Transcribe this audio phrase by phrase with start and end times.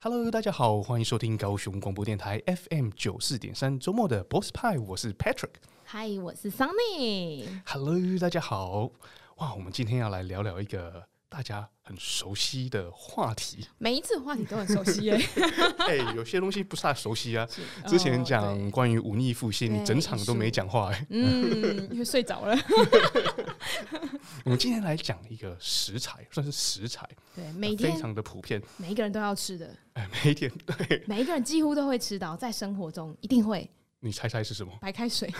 [0.00, 5.54] Hello，大家好，欢迎收听高雄广播电台 FM 九四点三周末的 Boss 派，我是 Patrick。
[5.88, 7.48] Hi，我是 Sunny。
[7.66, 8.92] Hello，大家好。
[9.38, 13.66] 哇，我们今天要来聊聊一个大家很熟悉的话题。
[13.78, 15.20] 每一次话题都很熟悉耶。
[15.78, 17.44] 哎、欸，有些东西不是太熟悉啊。
[17.84, 21.06] 之前讲关于忤逆复兴，你整场都没讲话哎。
[21.10, 22.56] 嗯，因为睡着了。
[24.44, 29.74] 我们今天来讲一个食材，算是食材，对，每天非常的普遍，每一个人都要吃的。
[29.94, 33.68] 哎，每一天 对，每一个人几乎都会吃到，在生活中一定会。
[34.00, 34.72] 你猜猜是什么？
[34.80, 35.28] 白开水。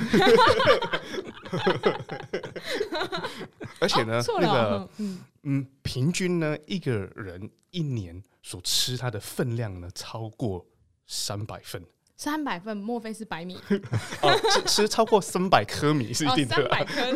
[3.80, 10.66] 而且呢，哦、那个嗯嗯，平均呢，一个人一年所吃它的分量呢，超过
[11.06, 11.80] 三百份。
[12.16, 13.56] 三百份，莫非是白米？
[14.22, 16.56] 哦，吃吃超过三百颗米是一定的。
[16.56, 17.12] 三百颗。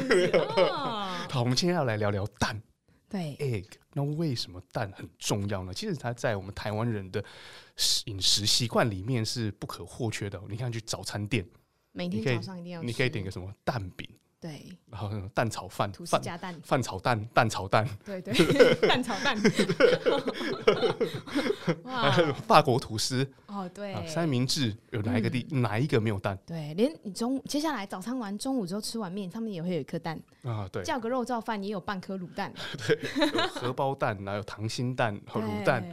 [1.33, 2.63] 好，我们今天要来聊聊蛋。
[3.09, 3.65] 对，egg。
[3.95, 5.73] 那为什么蛋很重要呢？
[5.73, 7.25] 其实它在我们台湾人的
[8.05, 10.39] 饮食习惯里面是不可或缺的。
[10.51, 11.43] 你看，去早餐店，
[11.93, 14.07] 每天早上一定要，你可以点个什么蛋饼。
[14.43, 18.35] 对，然后蛋炒饭，吐司加蛋，饭炒蛋，蛋炒蛋，对对，
[18.89, 19.39] 蛋炒蛋。
[21.85, 22.11] 哇，
[22.49, 26.37] 法国吐司哦，对，三明治有哪一个地、嗯、哪一个没有蛋？
[26.45, 30.69] 对，连你中接下来早餐完，中午之后吃碗面，上面也会有一颗蛋啊。
[30.73, 32.53] 对，叫个肉燥饭也有半颗卤蛋。
[32.85, 32.99] 对，
[33.33, 35.89] 有荷包蛋，然后有溏心蛋和卤蛋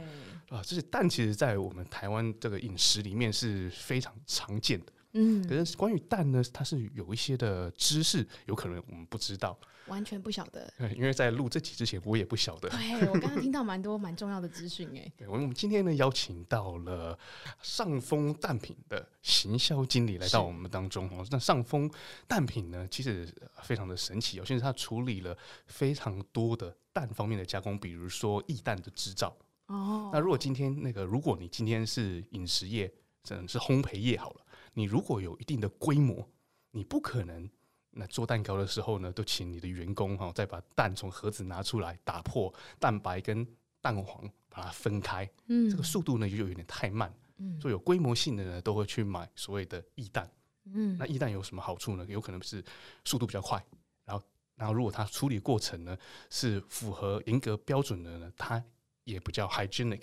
[0.48, 0.60] 啊。
[0.64, 4.86] 这些蛋其实，在我们台湾这个饮食里面是非常常见的。
[5.12, 10.72] 嗯，可是关于蛋呢，它是有一些的知识，有可能我们不知道，完全不晓得。
[10.78, 12.68] 对，因为在录这集之前，我也不晓得。
[12.68, 15.12] 对，我刚刚听到蛮多蛮重要的资讯诶。
[15.16, 17.18] 对，我们今天呢邀请到了
[17.60, 21.26] 上丰蛋品的行销经理来到我们当中哦。
[21.30, 21.90] 那上丰
[22.28, 23.28] 蛋品呢，其实
[23.62, 29.36] 非常的神奇哦，现在它处理了非常多的蛋方面的加工，比如说液蛋的制造。
[29.66, 30.10] 哦。
[30.12, 32.92] 那如果今天那个，如果你今天是饮食业，
[33.24, 34.46] 甚至是烘焙业好了。
[34.72, 36.28] 你如果有一定的规模，
[36.70, 37.48] 你不可能
[37.90, 43.46] 那做蛋糕的时候呢，都请你的员工哈，再把蛋从盒子拿出来，打破蛋白跟
[43.80, 45.28] 蛋黄，把它分开。
[45.46, 47.12] 嗯，这个速度呢就有点太慢。
[47.38, 50.30] 嗯，所以有规模性的呢，都会去买所谓的液蛋。
[50.66, 52.04] 嗯，那液蛋有什么好处呢？
[52.06, 52.62] 有可能是
[53.04, 53.64] 速度比较快，
[54.04, 54.22] 然后
[54.54, 55.96] 然后如果它处理过程呢
[56.28, 58.62] 是符合严格标准的呢，它
[59.04, 60.02] 也比较 hygienic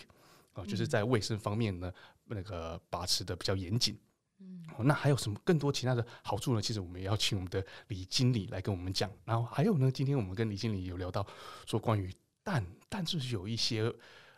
[0.54, 1.94] 啊，就是在卫生方面呢
[2.26, 3.98] 那个把持的比较严谨。
[4.40, 6.62] 嗯，那还有什么更多其他的好处呢？
[6.62, 9.12] 其实我们也要请我们的李经理来跟我们讲。
[9.26, 11.26] 然后还有呢，今天我们跟李经理有聊到
[11.66, 13.92] 说关于蛋，蛋就是有一些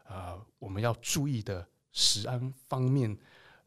[0.08, 3.18] 呃我们要注意的食安方面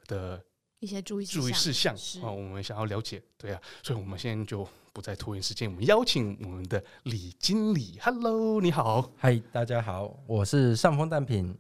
[0.06, 0.42] 的
[0.78, 7.98] 一些注意注意事项啊，我们想要了解，对啊，所以我们现在就不再拖延时间，我们邀请我们的李经理。
[8.00, 11.54] Hello，你好，嗨，大家好，我是上丰蛋品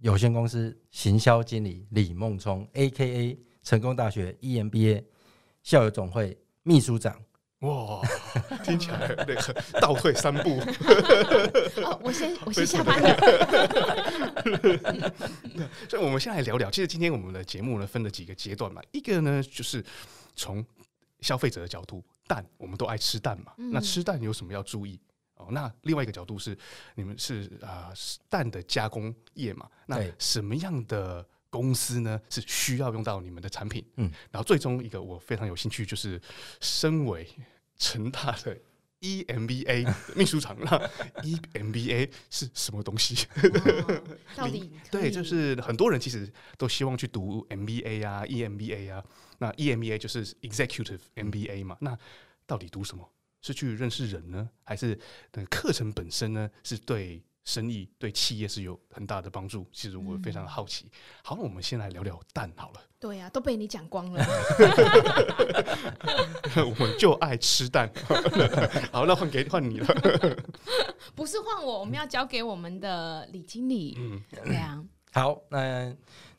[0.00, 3.38] 有限公司行销经理李梦聪，A.K.A。
[3.66, 5.02] 成功大学 EMBA
[5.64, 7.20] 校友总会秘书长，
[7.62, 8.00] 哇，
[8.62, 10.60] 听起来那个倒退三步。
[11.82, 13.16] 哦，我先我先下班了。
[15.88, 16.70] 所以， 我们先来聊聊。
[16.70, 18.80] 其实今天我们的节目呢，分了几个阶段嘛。
[18.92, 19.84] 一个呢，就是
[20.36, 20.64] 从
[21.18, 23.52] 消费者的角度，蛋我们都爱吃蛋嘛。
[23.58, 25.00] 嗯、那吃蛋有什么要注意？
[25.34, 26.56] 哦，那另外一个角度是，
[26.94, 27.94] 你们是啊、呃、
[28.28, 29.68] 蛋的加工业嘛？
[29.86, 31.26] 那什么样的？
[31.50, 36.20] 公司呢是需要用到你们的产品，嗯，然后最终一个我非常有兴趣，就是
[36.60, 37.26] 身为
[37.78, 38.58] 成大的
[39.00, 40.90] EMBA 秘书长，那
[41.22, 43.26] EMBA 是什么东西？
[43.42, 44.02] 哦、
[44.34, 49.04] 到底对，就是很多人其实都希望去读 MBA 啊，EMBA 啊，
[49.38, 51.96] 那 EMBA 就是 Executive MBA 嘛，那
[52.46, 53.08] 到底读什么？
[53.42, 54.98] 是去认识人呢，还是
[55.34, 56.50] 那个课程本身呢？
[56.64, 57.22] 是对？
[57.46, 60.86] 生意对企业是有很大的帮助，其实我非常好奇。
[60.86, 60.90] 嗯、
[61.22, 62.80] 好，那我们先来聊聊蛋好了。
[62.98, 64.26] 对呀、啊，都被你讲光了。
[66.56, 67.88] 我们就爱吃蛋。
[68.90, 69.86] 好，那换给换你了。
[71.14, 73.94] 不是换我，我们要交给我们的李经理。
[73.96, 74.84] 嗯，对啊。
[75.12, 75.94] 好，那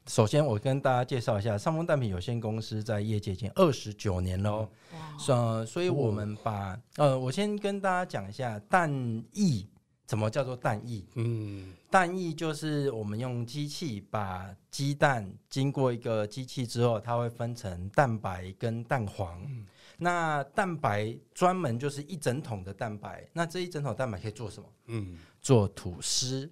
[0.08, 4.68] 首先我跟大家介绍一下，上丰蛋品有限公司在业界已经二十九年喽。
[4.92, 5.66] 哇。
[5.66, 8.92] 所以我们把呃，我先跟大家讲一下蛋
[9.32, 9.66] 液。
[10.08, 11.04] 什么叫做蛋液？
[11.16, 19.44] 嗯，蛋液就是我们用机器把鸡蛋经过一个机器之后，它会分成蛋白跟蛋黄。
[19.50, 19.66] 嗯、
[19.98, 24.70] 那蛋白专门就是一整桶的蛋白，那这一整桶蛋白可以做什么？
[24.86, 26.50] 嗯，做吐司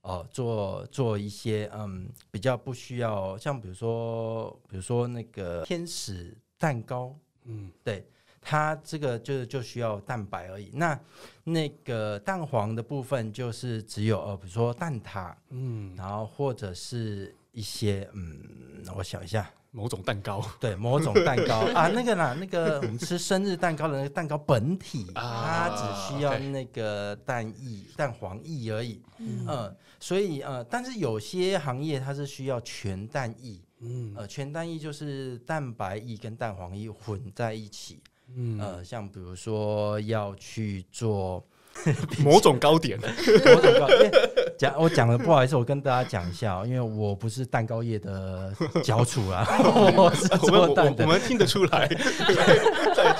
[0.00, 8.04] 哦，做做一些嗯比较不需要，像比如说比如说那个天使蛋糕，嗯，对。
[8.40, 10.70] 它这个就是就需要蛋白而已。
[10.72, 10.98] 那
[11.44, 19.50] 那个蛋黄的部分就是只有呃，比如说蛋挞，嗯，然后或者是一些嗯，我想一下。
[19.70, 29.02] 某种蛋糕，对，某种蛋糕啊，那个啦，那个我们吃生日蛋糕的那个蛋糕本体，它只需要那个蛋液、蛋黄液而已。
[29.18, 33.60] 嗯，呃、所以呃，但是有些行业它是需要全蛋液。
[33.80, 38.00] 嗯，呃，全蛋液就是蛋白液跟蛋黄液混在一起。
[38.36, 41.44] 嗯，呃，像比如说要去做。
[42.24, 44.10] 某种糕点，某种糕点。
[44.58, 48.52] 讲我讲的不好意思，我跟大家讲一下，因为我不是蛋糕业的
[48.82, 49.46] 翘楚啊，
[49.96, 51.04] 我是做蛋的。
[51.04, 51.86] 我们听得出来，
[52.96, 53.14] 再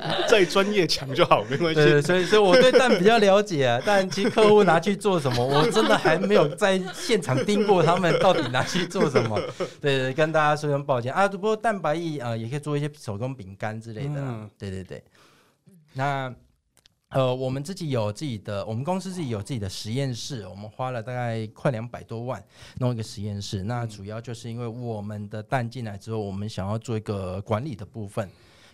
[0.28, 2.00] 再专业强就好，没关系。
[2.02, 3.80] 所以，所以我对蛋比较了解啊。
[3.86, 9.40] 但其实客户拿去做什么，我真的还没有在现场盯过他们到底拿去做什么。
[9.80, 11.28] 对 对，跟大家说声抱歉啊。
[11.28, 14.14] 不过蛋白液啊，也可以做一些手工饼干之类的。
[14.16, 15.02] 嗯，对对对。
[15.92, 16.34] 那。
[17.14, 22.42] 呃，我们自己有自己的，我们公司自己有自己的实验室，我们花了大概快两百多万
[22.78, 23.62] 弄一个实验室。
[23.64, 28.26] 那主要就是因为我们的蛋进来之后，我们想要做一个管理的部分。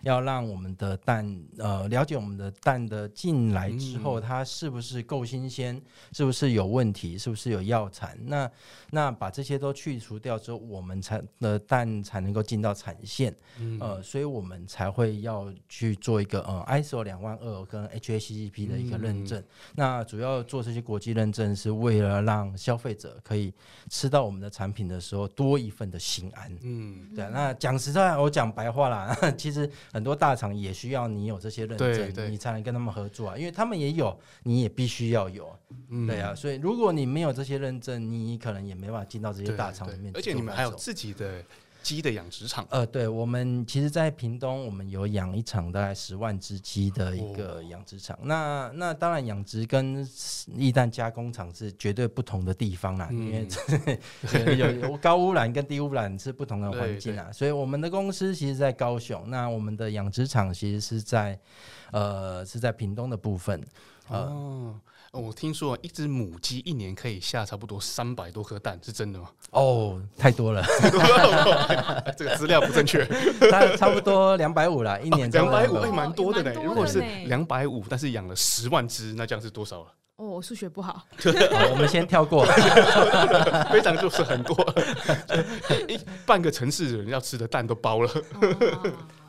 [0.02, 5.80] 要让我们的蛋，呃，了解我们的蛋的进来之后，它是不是够新鲜，
[6.12, 8.16] 是不是有问题，是不是有药残？
[8.24, 8.50] 那
[8.90, 13.34] 那把这些都去除掉之后，我们才的蛋才能够进到产线。
[13.80, 19.42] 呃，所以我们才会要去做一个呃 ISO 两万二跟 HACCP 的一个认证。
[19.74, 23.52] 那主要做这些国际认证，是为了让消费者可以
[23.90, 26.56] 吃到我们的产品的时候多一份的心安。
[26.62, 27.28] 嗯，对。
[27.30, 29.68] 那讲实在，我讲白话啦， 其实。
[29.92, 35.56] 很多大厂也需要你有这些认证，你才能跟他们合作啊，因为他们也有，你也必须要有，
[35.88, 36.34] 嗯、对啊。
[36.34, 40.12] 所以如果你没有这些认证，你可能也没办法进到这些大厂里面。
[40.14, 41.42] 而且你们还有自己的。
[41.88, 48.14] 鸡的养殖场，呃，对，我们其实，在屏东，我们有养一场大概十万只鸡的一个养殖场。
[48.16, 50.06] 哦、那那当然，养殖跟
[50.54, 53.32] 液蛋加工厂是绝对不同的地方啦，嗯、因
[54.44, 57.32] 为有有高污染跟低污染是不同的环境啊。
[57.32, 61.40] 所以，我们的公司其实，在高雄，那我们的养殖场其实是在
[61.90, 63.58] 呃是在屏东的部分。
[64.08, 64.80] 呃、哦。
[65.18, 69.28] 我听说一只母鸡一年可以下差不多三百多颗蛋，是真的吗？
[69.50, 70.64] 哦，太多了，
[72.16, 73.04] 这个资料不正确，
[73.50, 76.52] 差差不多两百五啦，一年两百五会蛮多的呢。
[76.62, 79.86] 如果是两百五，但是养了十万只，那这样是多少了？
[80.18, 81.00] 哦，我数学不好，
[81.70, 82.44] 我们先跳过，
[83.70, 84.56] 非常就是很多，
[85.86, 88.10] 一半个城市的人要吃的蛋都包了。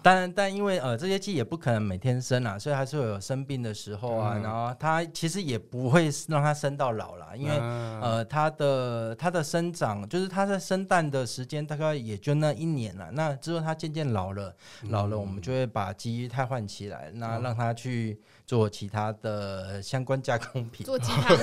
[0.01, 4.31] 但但因为呃这些鸡也不可能每天生啊，所以还是会有生病的时候啊。
[4.38, 13.12] 嗯、然后它其实也不会让它生到老啦，因为、嗯、呃它的它的生长就是它在生蛋的时间大概也就那一年了。
[13.12, 18.18] 那之后它渐渐老了，嗯、老了我们就会把鸡胎换起来，那让它去
[18.50, 21.38] 做其他的相关加工品，做鸡 汤，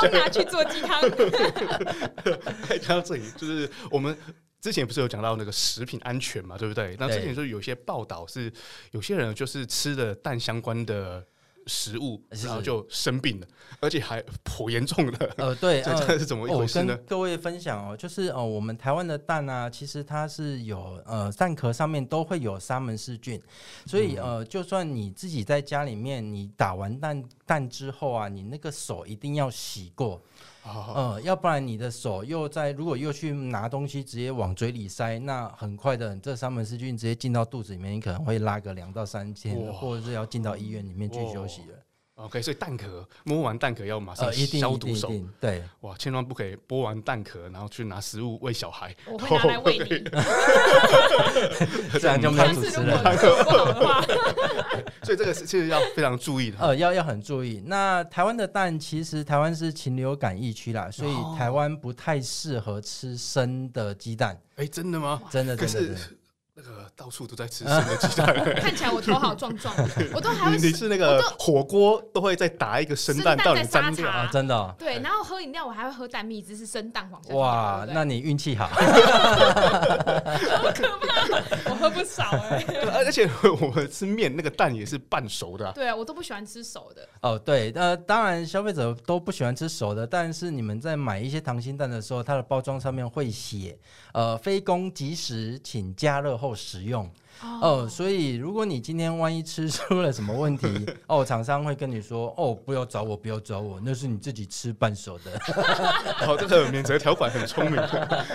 [0.00, 1.02] 都拿去做鸡汤。
[2.80, 4.16] 讲到这里就是我们。
[4.60, 6.96] 之前不是有讲到那个食品安全嘛，对不对？
[6.98, 8.52] 那之前就有些报道是
[8.90, 11.24] 有些人就是吃的蛋相关的
[11.68, 13.46] 食物，然后就生病了，
[13.78, 15.34] 而且还颇严重的。
[15.36, 16.96] 呃，对， 这这是怎么一回事呢？
[17.06, 23.40] 各位分享哦，就是哦，我们台湾的蛋啊，其实它是有呃蛋壳上面都会有沙门氏菌，
[23.86, 30.20] 所以呃，就算你自己在家里面你打完蛋蛋之后啊，你那个手一定要洗过。
[30.66, 41.87] 嗯，要不然你的手又在，如果又去拿东西，直接往嘴里塞，那很快的，这三门氏菌直接进到肚子里面，你可能会拉个两到三天，或者是要进到医院里面去休息了。
[42.18, 49.84] OK，所以蛋壳摸完蛋壳要马上消毒手，呃、对，哇，千万不可以剥完蛋壳然后去拿食物喂小孩，我会拿来喂你，
[52.00, 52.98] 这样就没有主持人。
[55.04, 57.62] 所以这个是其实要非常注意的，呃，要要很注意。
[57.64, 64.36] 那台湾的蛋其实台湾是禽流感疫区啦，所以台湾不太适合吃生的鸡蛋。
[64.56, 65.22] 哎、欸，真的吗？
[65.30, 65.80] 真的，真的。
[65.80, 66.00] 真的
[66.60, 69.72] 那个到处都在吃生的鸡蛋， 看起来我头好壮壮，
[70.12, 70.56] 我都还会。
[70.56, 74.28] 你是那个火锅都会再打一个生蛋到你沾料啊？
[74.32, 74.74] 真的？
[74.76, 77.22] 对，然后喝饮料我还会喝蛋蜜汁，是生蛋黄。
[77.38, 78.66] 哇，那你运气好。
[78.66, 78.80] 好
[80.74, 82.64] 可怕，我喝不少 哎。
[82.92, 85.70] 而且我们吃面那个蛋也是半熟的。
[85.74, 87.08] 对啊，我都不喜欢吃熟的。
[87.22, 93.78] 哦，对，呃，当然消费者都不喜欢吃熟的，但是你们在买一些溏心蛋的时候，它的包装上面会写，
[94.12, 97.06] 呃，非公即食，请加热后够实用
[97.42, 100.66] 哦，所以如果你今天万一吃 出了什么问题，
[101.06, 105.32] 哦，厂商会跟你说，哦，不要找我，不要找我，那是你自己吃半熟的。
[106.26, 107.80] 哦，这个免责条款很聪明，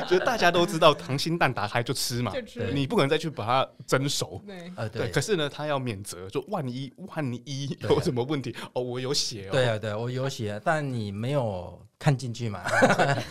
[0.08, 2.32] 就是大家都知道溏心蛋打开就吃嘛，
[2.74, 4.42] 你不可能再去把它蒸熟。
[4.46, 5.10] 对，呃，对。
[5.10, 9.52] 可是呢，他要免责，就万一万一有什么问题，哦，我有写哦。
[9.52, 11.80] 对啊，对，我有写，但你没有。
[12.00, 12.60] 看进去嘛？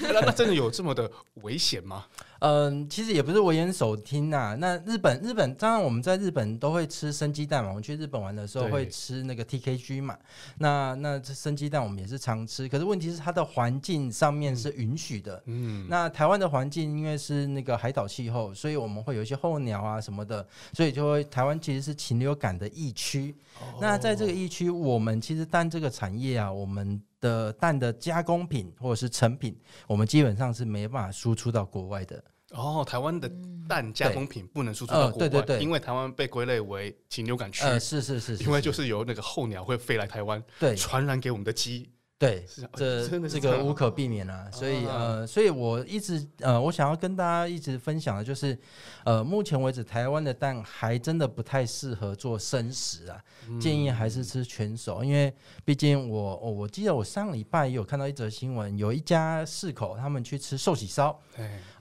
[0.00, 1.10] 那那真的有这么的
[1.42, 2.06] 危险吗？
[2.40, 4.56] 嗯，其实也不是危言耸听呐。
[4.58, 7.68] 那日本日本，当然我们在日本都会吃生鸡蛋嘛。
[7.68, 10.18] 我们去日本玩的时候会吃那个 TKG 嘛。
[10.58, 12.68] 那那这生鸡蛋我们也是常吃。
[12.68, 15.40] 可是问题是它的环境上面是允许的。
[15.46, 15.86] 嗯。
[15.88, 23.32] 那台湾的环境因为是那个海岛气候，所以我们会有一些候鸟啊什么的，所以就会台湾其实是禽流感的疫区。
[23.60, 23.78] 哦。
[23.80, 27.00] 那在这个疫区，我们其实蛋这个产业啊，我们。
[27.22, 32.20] 的蛋的加工品或者是成品，我们基本上是没办法输出到国外的。
[32.52, 33.30] 哦，台湾的
[33.68, 37.64] 蛋加工品不能输出到国外，嗯呃、对对对，因为台湾被归类为禽流感区。
[37.64, 41.90] 呃，是是是，是，因为就是有那个候鸟会飞来台湾，对，传染给我们的鸡。
[42.22, 48.56] 对，这 这个无可避免啊，所以呃，所以我一直呃，我想要跟大家一直分享的就是，
[49.02, 53.20] 呃，目前为止台湾的蛋还真的不太适合做生食啊，
[53.60, 61.20] 建议还是吃全熟，因为毕竟我我我记得我上礼拜也有看到一则新闻，有一家四口他们去吃寿喜烧，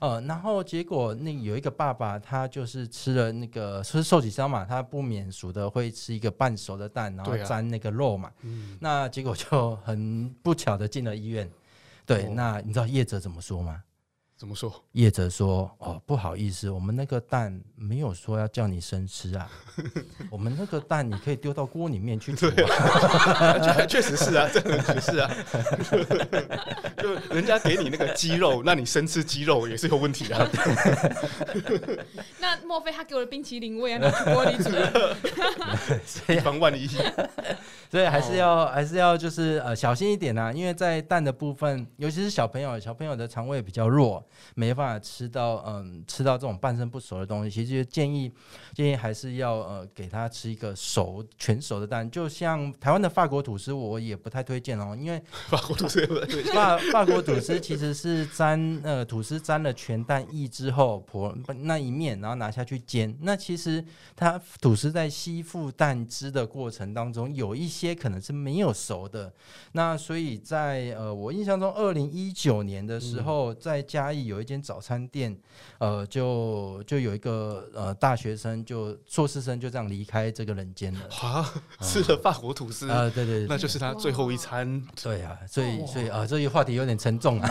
[0.00, 8.28] 呃，然后结果那有一个爸爸他就是吃了那个吃寿喜烧嘛，他不免俗的会吃一个半熟的蛋，然后沾那个肉嘛，
[8.80, 10.31] 那结果就很。
[10.42, 11.50] 不巧的进了医院，
[12.06, 13.82] 对，哦、那你知道业者怎么说吗？
[14.42, 14.74] 怎么说？
[14.90, 19.48] 业者说：“哦，不好意思，我们那个蛋没有说要叫你生吃啊，
[20.28, 22.50] 我们那个蛋你可以丢到锅里面去煮。”
[23.62, 25.30] 确确实是啊，真的是啊，
[27.00, 30.50] 就人家给你那个鸡肉，那你生吃鸡肉也是有问题的、啊。
[32.40, 33.98] 那莫非他给我的冰淇淋味啊？
[34.00, 36.88] 拿去锅里煮，以防万一。
[37.88, 44.20] 所以还是要还是要就是呃小心一点啊，因为在蛋的部分，尤其是小朋友，小朋友的肠胃比较弱，
[44.54, 47.50] 没办法吃到嗯吃到这种半生不熟的东西。
[47.50, 48.32] 其实建议
[48.72, 56.06] 建议还是要呃给他吃一个熟全熟的蛋，就像台湾的法国吐司，我也不太推荐哦，因为法国吐司
[56.54, 63.14] 法法国吐司其实是沾呃吐司沾了全蛋液之后，婆那一面，然后拿下去煎。
[63.20, 63.84] 那其实
[64.16, 67.82] 它吐司在吸附蛋汁的过程当中有一些。
[67.82, 69.32] 些可能是没有熟的，
[69.72, 75.36] 那所以在呃，我印象中，二零一九年的时候，在嘉义有一间早餐店，
[75.78, 81.00] 呃，就就有一个呃大学生，就硕士生就这样离开这个人间了。
[81.20, 84.80] 啊，吃了法国吐司啊，对对，那就是他最后一餐。
[85.02, 87.48] 对啊，所以所以啊，这个话题有点沉重啊。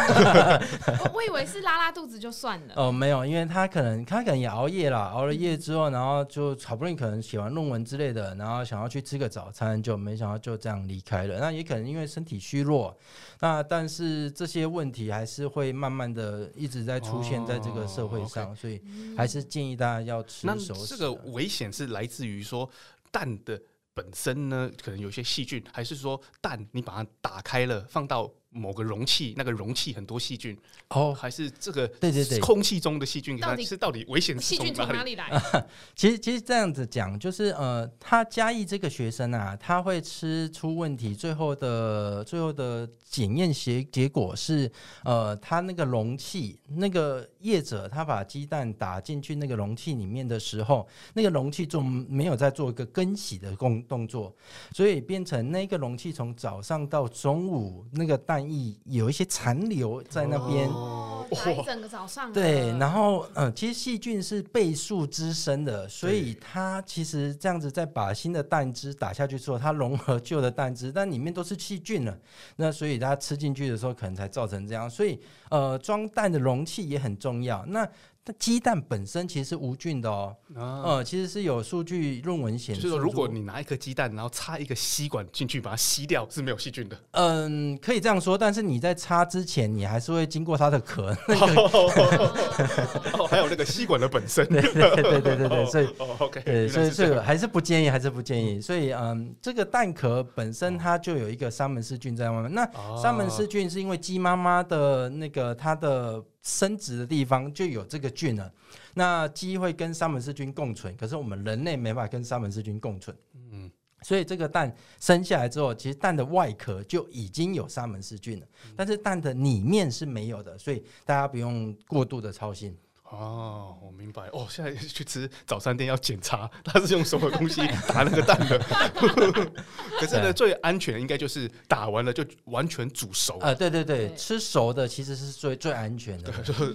[1.13, 2.73] 我以为是拉拉肚子就算了。
[2.77, 10.21] 哦， 没有，因为他可能他可能也熬夜了，熬了夜之后，然后就好不容易可能写完论文之类的，然后想要去吃个早餐，就没。
[10.21, 12.95] 想到就这样离开了，那也可能因为身体虚弱，
[13.39, 18.79] 那但是这些问题还是会慢慢的一直在出现在这个社会上，哦、所以
[19.17, 20.73] 还是建议大家要吃熟食。
[20.73, 22.69] 那这个危险是来自于说
[23.09, 23.59] 蛋的
[23.93, 28.31] 本身呢，可能有些细菌，还是说蛋你把它打开了放到？
[28.53, 30.57] 某个容器，那个容器很多细菌
[30.89, 35.31] 哦，还是这个对对对，空气中的细菌，到底是到底危险细菌从哪里来？
[35.95, 44.69] 其实其实这样子讲，就是呃，他嘉义这个学生啊，他会吃出问题，最后的最后的检验结结果是
[45.05, 54.35] 呃，他那个容器那个业者他把鸡蛋打进去那个容器里面的时候，那个容器就没有在做一个更洗的工动作，
[54.73, 58.40] 所以变成那个容器从早上到中午那个蛋。
[58.85, 62.31] 有一些残留在那边，哦，一整个早上。
[62.31, 72.17] 对，然后嗯，其实细菌是倍数滋生的，所以它其实这样子再把新的蛋汁打下去之后，它融合旧的蛋汁，但里面都是细菌了，
[72.55, 74.89] 那所以它吃进去的时候可能才造成这样。
[74.89, 75.19] 所以
[75.49, 77.65] 呃，装蛋的容器也很重要。
[77.65, 77.87] 那
[78.23, 86.95] 但鸡蛋本身其实是无菌的哦，啊、呃，其实是有数据论文显示，就是说如果你拿一颗鸡蛋，然后插一个吸管进去把它吸掉，是没有细菌的。
[87.11, 91.09] 嗯，可以这样说，但是你在插之前，你还是会经过它的壳。
[93.17, 94.45] 哦，还有那个吸管的本身。
[94.49, 98.61] 对对对对对对，所以、哦、OK，对，所以这个还是不建议，还是不建议。
[98.61, 102.53] 所以嗯，这个蛋壳本身它就有一个沙门氏菌在外面。
[102.53, 102.69] 那
[103.01, 106.23] 沙门氏菌是因为鸡妈妈的那个它的。
[106.41, 108.51] 生殖的地方就有这个菌了，
[108.93, 113.15] 那鸡会跟沙门氏菌共存，可是我们人类没法跟沙门氏菌共存，
[113.51, 113.69] 嗯，
[114.01, 122.75] 所以这个蛋生下来之后，其实蛋的外壳就已经有沙门氏菌了，但是蛋的里面是没有的，所以大家不用过度的操心。
[123.11, 124.23] 哦，我明白。
[124.31, 128.57] 哦，现在去吃早餐店要检查他是用什么东西 打那个蛋的。
[129.99, 133.33] 可是呢，最安全的应该就是打完了就完全煮熟。
[133.39, 136.31] 啊、呃，对对对，吃熟的其实是最最安全的。
[136.43, 136.73] 就是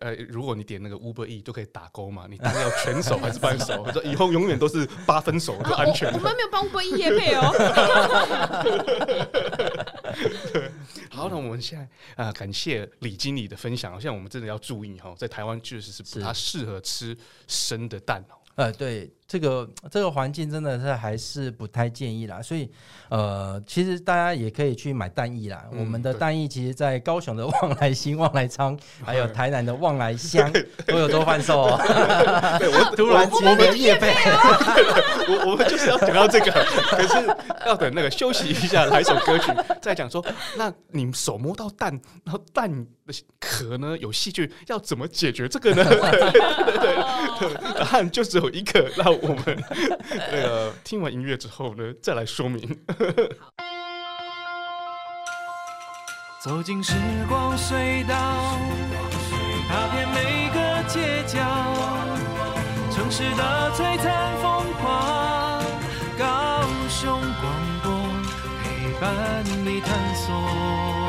[0.00, 3.84] 呃，如果你点那个 Uber E 就可以打勾嘛，你蛋要全熟还是半熟？
[3.92, 6.18] 说以后永远都是八分熟就安全、啊我。
[6.18, 7.50] 我们没有帮 Uber E 业配哦。
[11.10, 13.92] 好，那我们现在啊、呃，感谢李经理的分享。
[14.00, 18.39] 现在我们真的要注意哈，在台湾确实是不太适合吃生的蛋哦。
[18.60, 19.10] 呃，对。
[19.30, 22.68] 这个这个环境真的是还是不太建议啦，所以
[23.10, 25.66] 呃，其实大家也可以去买蛋液啦。
[25.70, 30.52] 嗯、我们的蛋液其实，在高雄的 旺来新、旺来仓，还有台南的旺来香
[30.84, 31.78] 都有做贩售哦。
[32.58, 34.12] 对，我 突然接连业配，
[35.28, 37.36] 我我们就是要讲到这个，可是
[37.66, 40.20] 要等那个休息一下，来首歌曲再讲说。
[40.56, 41.92] 那你们手摸到蛋，
[42.24, 45.84] 然后蛋的壳呢有细菌，要怎么解决这个呢？
[45.84, 46.32] 对
[47.38, 49.10] 对对，答案就只有一个，那。
[49.20, 49.64] 我们
[50.32, 52.78] 那个听完音乐之后呢，再来说明。
[56.40, 56.94] 走进时
[57.28, 58.14] 光隧道，
[59.68, 61.38] 踏遍每个街角，
[62.90, 65.62] 城市的璀璨风狂，
[66.18, 67.52] 高雄广
[67.82, 67.92] 播
[68.62, 70.99] 陪伴你探索。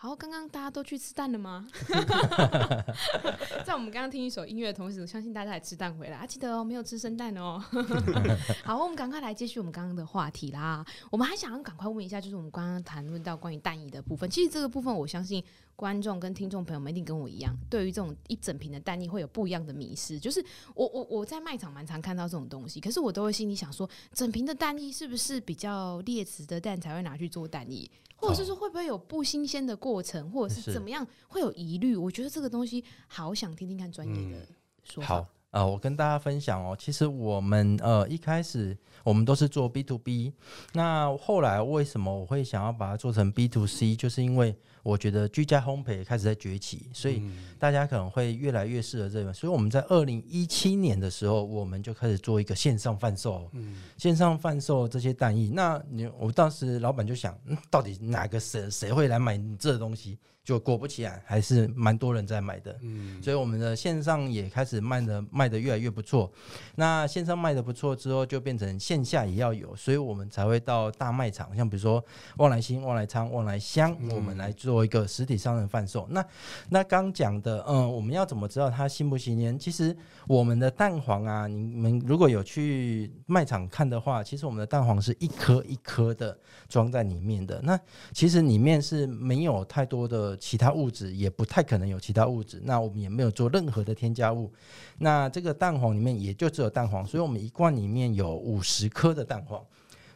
[0.00, 1.66] 好，刚刚大家都去吃蛋了吗？
[3.66, 6.24] 在我们刚刚听一首音乐的同时，我相信大家也吃蛋回来啊！
[6.24, 7.60] 记得哦，没有吃生蛋哦。
[8.62, 10.86] 好，我们赶快来继续我们刚刚的话题啦。
[11.10, 14.30] 我们还想要赶快问一下，就是我们刚刚谈论到关于蛋液的部分。
[14.30, 15.42] 其实这个部分，我相信
[15.78, 20.18] 观众跟听众朋友们一定跟我一样，对于这种一整瓶的蛋液会有不一样的迷失。
[20.18, 20.44] 就是
[20.74, 27.88] 我我我在卖场蛮常看到这种东西，可是我都会心里想说，整瓶的蛋液是不是比较劣质的蛋才会拿去做蛋液？
[28.16, 31.94] 或者是说会不会有不新鲜的过程，或者是怎么样会有疑虑？
[31.94, 34.48] 我觉得这个东西好想听听看专业的
[34.82, 35.06] 说法。
[35.06, 40.32] 好啊，我跟大家分享哦，其实我们呃一开始我们都是做 B to B，
[40.74, 43.96] 那后来为什么我会想要把它做成 B to C？
[43.96, 47.22] 就是因为我觉得居家烘焙开始在崛起，所以
[47.58, 49.32] 大家可能会越来越适合这个。
[49.32, 53.50] 所以我们在二零一七年的时候，我们就开始做一个线上贩售，
[53.96, 55.50] 线上贩售这些蛋液。
[55.50, 60.18] 那你我当时老板就想，嗯，到底哪个谁谁会来买你这东西？
[60.48, 62.74] 就果不其然，还是蛮多人在买的。
[62.80, 66.32] 嗯，所以我们的线上也开始卖的卖的越来越不错。
[66.74, 72.02] 那线上卖的不错之后，就变成线下也要有，所以我们才会到大卖场，像比如说
[72.38, 76.08] 旺来新、旺来昌、旺来香，我们来做一个实体商人贩售。
[76.08, 76.24] 那
[76.70, 79.58] 那刚讲的，嗯，我们要怎么知道它新不新鲜？
[79.58, 79.94] 其实
[80.26, 86.34] 我们的蛋黄啊，你们如果有去卖场看的话，其实我们的蛋黄是一颗一颗的
[86.70, 87.60] 装在里面的。
[87.62, 87.78] 那
[88.14, 90.37] 其实里面是没有太多的。
[90.38, 94.50] 其他物质也不太可能有其他物质，那我们也没有做任何的添加物。
[94.98, 99.62] 那这个蛋黄里面也就只有蛋黄，所以我们一罐里面有五十颗的蛋黄。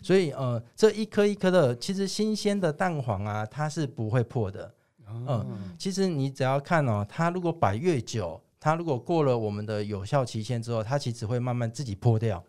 [0.00, 4.74] 所以呃，这一颗一颗的，其实新鲜的蛋黄啊，它是不会破的。
[5.08, 5.46] 嗯、呃，
[5.78, 12.42] 其实你只要看哦，它如果摆越久，它如果过了我们的有效期限之后，它其实会慢慢自己破掉，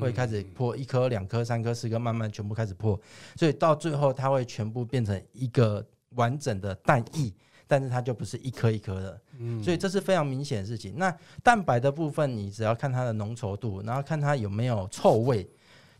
[0.00, 3.00] 会开始破一颗、两颗、三颗、四颗，慢慢全部开始破。
[3.36, 5.86] 所以到最后，它会全部变成一个。
[6.16, 7.32] 完整的蛋液，
[7.66, 10.94] 但是它就不是一颗一颗的，嗯，所以这是非常明显的事情。
[10.96, 15.48] 那蛋白的部分，你只要看它的浓稠度，然后看它有没有臭味。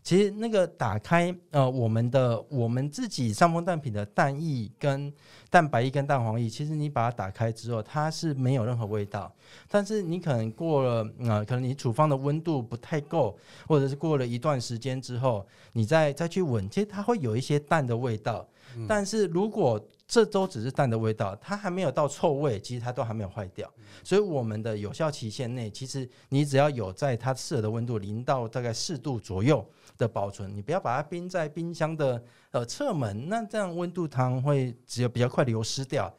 [0.01, 5.13] 其实那个打开，呃，我们的我们自己上丰蛋品的蛋液跟
[5.49, 9.31] 蛋白液跟蛋黄液，其实你把它打开之后，它是没有任何味道。
[9.67, 18.47] 但是你可能过了，呃，可能你处方的温度不太够，或者是过了一段时间之后，你再再去闻，其实它会有一些蛋的味道。
[18.87, 23.71] 但是如果这都只是蛋的味道，它还没有到臭味，其实它都还没有坏掉。
[24.03, 29.63] 所以我们的有效期限内，其实你只要有在它适合的温度，零到大概四度左右
[29.99, 36.11] 的保存，你不要把它冰在冰箱的呃侧门，那这样温度汤会只有比较快流失掉。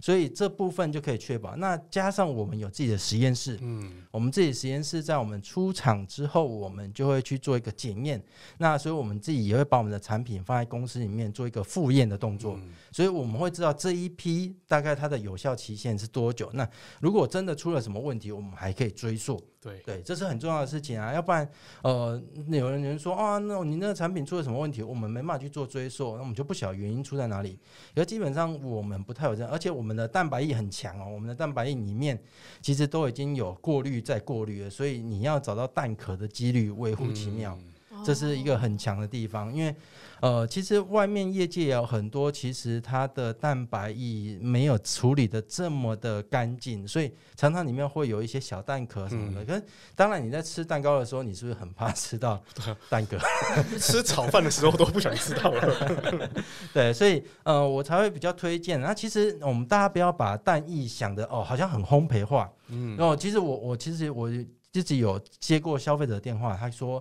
[0.00, 1.56] 所以这部分就可以确保。
[1.56, 8.22] 那加上我们有自己的实验室，嗯，我们自己实验室在我们出厂之后，我们就会去做一个检验。
[8.58, 12.58] 那所以我们自己也会把我们的产品放在公司里面做一个复验的动作。
[12.92, 16.50] 所以我们会知道这一批大概它的有效期限是多久。
[16.52, 16.68] 那
[17.00, 19.42] 如果真的出了什么问题，我们还可以追溯。
[19.60, 21.12] 对对，这是很重要的事情啊。
[21.12, 21.50] 要不然，
[21.82, 27.58] 呃，有人有人说啊，那你那个产品出了什么问题，我们没办法去做追溯，那我们就不晓得原因出在哪里。
[27.96, 29.88] 而基本上我们不太有这样，而且我们。
[29.88, 32.22] 我们的蛋白液很强哦，我们的蛋白液里面
[32.60, 37.58] 其实都已经有过滤再过滤了，所以你要找到蛋壳的几率微乎其妙。
[37.90, 39.74] 嗯这是一个很强的地方，因为。
[40.20, 49.44] 呃，其实外面业界也有很多，其实它的蛋白液没有处理的这么的干净，所以常常里面会有一些小蛋壳什么的。
[49.44, 49.62] 可是
[49.94, 52.42] 当然你在吃蛋糕的时候，你是不是很怕吃到
[52.90, 53.18] 蛋壳？
[53.78, 56.30] 吃炒饭的时候都不想吃到了。
[56.74, 58.80] 对，所以呃，我才会比较推荐。
[58.80, 62.50] 那其实我们大家不要把蛋液想的哦，好像很烘焙化。
[62.68, 64.28] 嗯，然后其实我我其实我。
[64.70, 66.98] 自己有接过消费者的电话，他说：“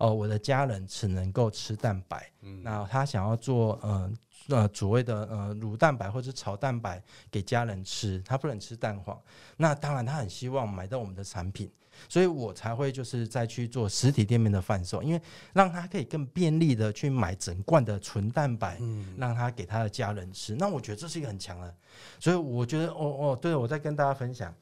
[0.00, 4.10] 哦、呃，我的家人只能够吃蛋白，嗯，那他想要做呃
[4.48, 9.20] 呃所谓的呃乳蛋白或者炒蛋白给家人吃，他不能吃蛋黄。
[9.58, 11.70] 那当然他很希望买到我们的产品，
[12.08, 15.20] 所以我才会就是再去做实体店面的贩售，因为
[15.52, 20.56] 让他可以更便利的去买整罐的纯蛋白，嗯，让他给他的家人吃。
[20.56, 21.74] 那我觉得这是一个很强的，
[22.18, 24.52] 所以我觉得哦哦，对，我再跟大家分享。”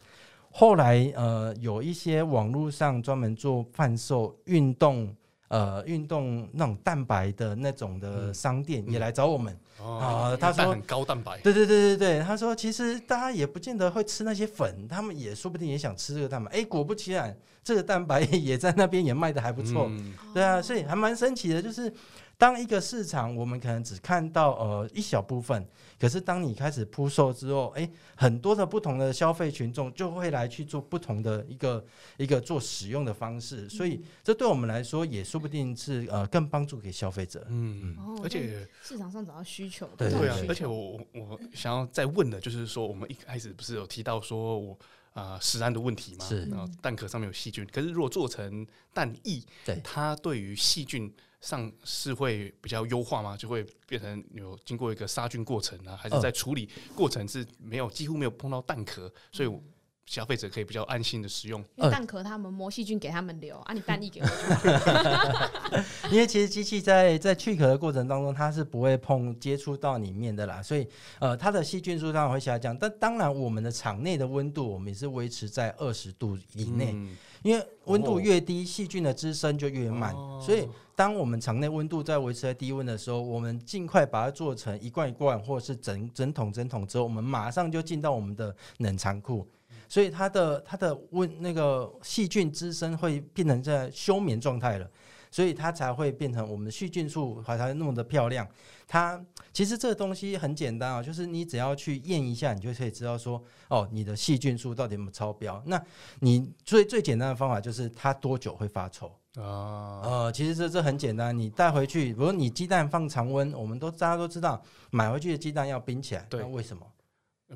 [0.51, 5.15] 后来，呃，有一些网络上专门做贩售运动，
[5.49, 10.37] 呃，运动那种蛋白的那种的商店也来找我们啊。
[10.37, 12.21] 他说很高蛋白，对对对对对。
[12.21, 16.51] 他说其实大家也不见得会吃那些粉，他们也说不定也想吃这个蛋白。
[16.51, 19.87] 哎，果不其然，这个蛋白也在那边也卖的还不错。
[19.91, 21.93] 嗯、对啊，所以还蛮神奇的，就是。
[22.39, 25.67] 当一个市场，我们可能只看到呃一小部分，
[25.99, 31.85] 可是当你开始铺售之后，诶，很多的不同的消费群众就会来去做不同的一个
[32.17, 37.45] 一个做使用的方式，所以这对我们来说也说不定是呃更帮助给消费者。
[37.49, 40.37] 嗯，嗯而且市场上找到需求，对对啊。
[40.49, 44.79] 而且我我想要再问的就是说，我们一开始不是有提到说我
[45.13, 46.25] 啊食安的问题吗？
[46.25, 51.13] 是，然后蛋壳上面有细菌，可是如果做成蛋液，对它对于细菌。
[51.41, 53.37] 上是会比较优化吗？
[53.37, 59.61] 就会变成有经过一个杀菌过程啊，还是在处理过程是没有几乎没有碰到蛋壳，所以
[60.05, 61.61] 消费者可以比较安心的使用。
[61.77, 66.09] 因为蛋壳他们磨细菌给他们留啊，你蛋液给我就。
[66.11, 70.89] 因为其实机器在在去壳的过程当中，它是不会碰接触到里面的啦，所以
[71.21, 72.77] 呃它的细菌数当然会下降。
[72.77, 76.93] 但当然我们的场内的温度，我们也是维持在二十度以内。
[76.95, 89.47] 嗯因为温度越低，细菌的滋生就越慢，所以当我们肠内温度在维持在低温的时候，我们尽快把它做成一罐一罐，或者是整整桶整桶之后，我们马上就进到我们的冷藏库，
[89.89, 94.91] 所以它的它的温那个细菌滋生会变成在休眠状态了。
[95.31, 98.47] 所以它才会变成我们的细菌数还才那么的漂亮。
[98.87, 105.63] 它其实这个东西很简单啊，就是你只要去验一下，你就可以知道说，哦，你的细菌数到底有没有超标。
[105.67, 105.83] 那
[106.21, 110.01] 你最最简单的方法就是它多久会发臭啊？
[110.03, 116.87] 呃，其实这这很简单，你带回去，比如你鸡蛋放常温，我们都大家都知道，买回去的鸡蛋要冰起来，对，那为什么？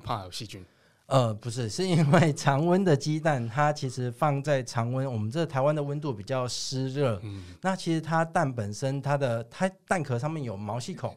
[0.02, 0.64] 怕有细菌。
[1.12, 11.14] 呃，不是，是因为常温的鸡蛋，它其实放在常温，我们这台湾的温度比较湿热，嗯，那其实它蛋本身，它的它蛋壳上面有毛细孔。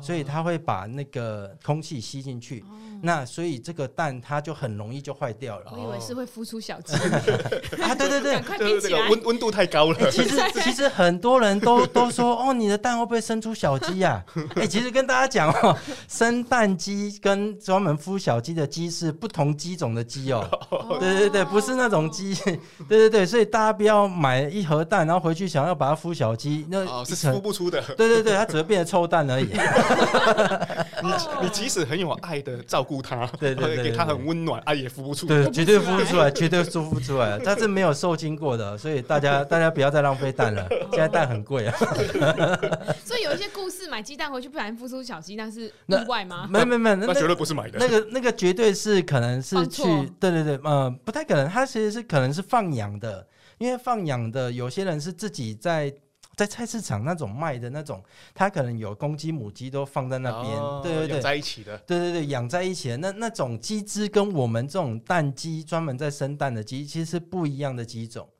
[0.00, 5.66] 所以它会把那个空气吸进去，哦，那所以这个蛋它就很容易就坏掉了。
[5.72, 6.94] 我以为是会孵出小鸡
[7.82, 7.94] 啊！
[7.94, 9.98] 对对对，就是这个温温度太高了。
[9.98, 14.24] 欸、其实 其实很多人都都说哦，你的蛋会不会生出小鸡呀？
[14.34, 14.42] 啊？
[14.56, 15.76] 哎、欸，其实跟大家讲哦，
[16.08, 20.48] 生蛋鸡跟专门孵小鸡的鸡是不同鸡种的鸡哦。
[21.00, 22.34] 对对对，不是那种鸡。
[22.88, 27.82] 对对对，所以大家不要买一盒蛋，然后回去想要把它孵小鸡，那哦是孵不出的。
[27.96, 29.46] 对对对，它只会变成臭蛋而已。
[31.02, 41.76] 你你即使很有爱的照顾它，对对对，给它很温暖，啊也孵不出，对， 绝对孵不出来，绝对孵不出来，它是没有受精过的，所以大家 大家不要再浪费蛋了，现在蛋很贵啊。
[43.04, 46.48] 所以有一些故事，买鸡蛋回去不小心孵出小鸡，那是意外吗？
[46.50, 49.82] 没没没，那绝对不是买的，那个那个绝对是可能是去，
[50.20, 53.26] 对对对，呃，不太可能，它其实是可能是放养的，
[53.58, 55.92] 因为放养的有些人是自己在。
[56.36, 58.02] 在菜市场那种卖的那种，
[58.34, 62.96] 它可能有公鸡母鸡都放在那边，哦，对对对，在一起的，对对对，养在一起的。
[62.98, 68.35] 那那种鸡只跟我们这种蛋鸡专门在生蛋的鸡其实是不一样的鸡种，嗯，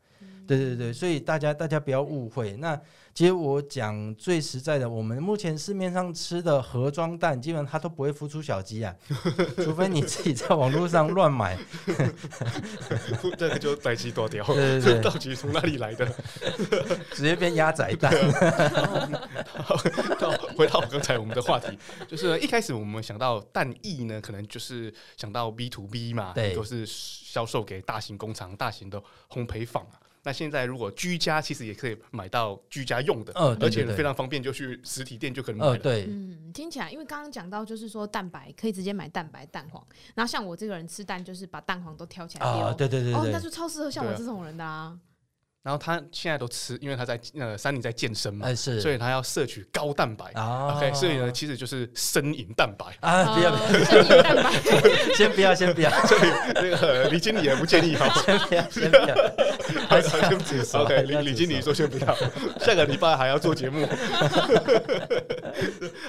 [0.46, 2.80] 对对对，所以大家大家不要误会那。
[3.16, 8.94] 其实我讲最实在的，我们目前市面上吃的盒装蛋，基本上它都不会孵出小鸡啊，
[9.56, 11.56] 除非你自己在网络上乱买，
[13.38, 16.06] 这个就宰鸡多掉，对对对， 到底从哪里来的？
[17.10, 18.12] 直接变鸭仔蛋。
[20.20, 29.86] 到回到刚才我们的话题，就是一开始我们想到蛋液呢，可能就是想到 B to B 嘛，对，都是销售给大型工厂、大型的烘焙坊。
[30.26, 35.70] 那现在如果居家其实也可以买到居家用的，呃、而且非常方便，就去实体店就可以买了。
[35.70, 39.80] 呃、对，嗯，听起来，因为刚刚讲到就是说蛋白可以直接买蛋白蛋黄，
[40.16, 44.98] 然后像我这个人吃蛋就是把蛋黄都挑起来丢，啊，对对对，对，哦，那就超适合像我这种人的啊。
[45.66, 50.26] 然后他现在都吃，因为他在呃山里在健身嘛，哎是，所以他要摄取高蛋白。
[50.34, 52.86] 啊 OK，所以呢，其实就是生饮蛋白。
[53.00, 54.52] 啊，不要不要，生饮蛋白，
[55.18, 58.08] 先不要先不要， 所以那个李经理也不建议哈。
[58.24, 59.16] 先不要 先不要，
[59.88, 60.84] 还是要煮熟。
[60.84, 62.16] OK，李李经理说先不要，
[62.60, 63.84] 下个礼拜还要做节目。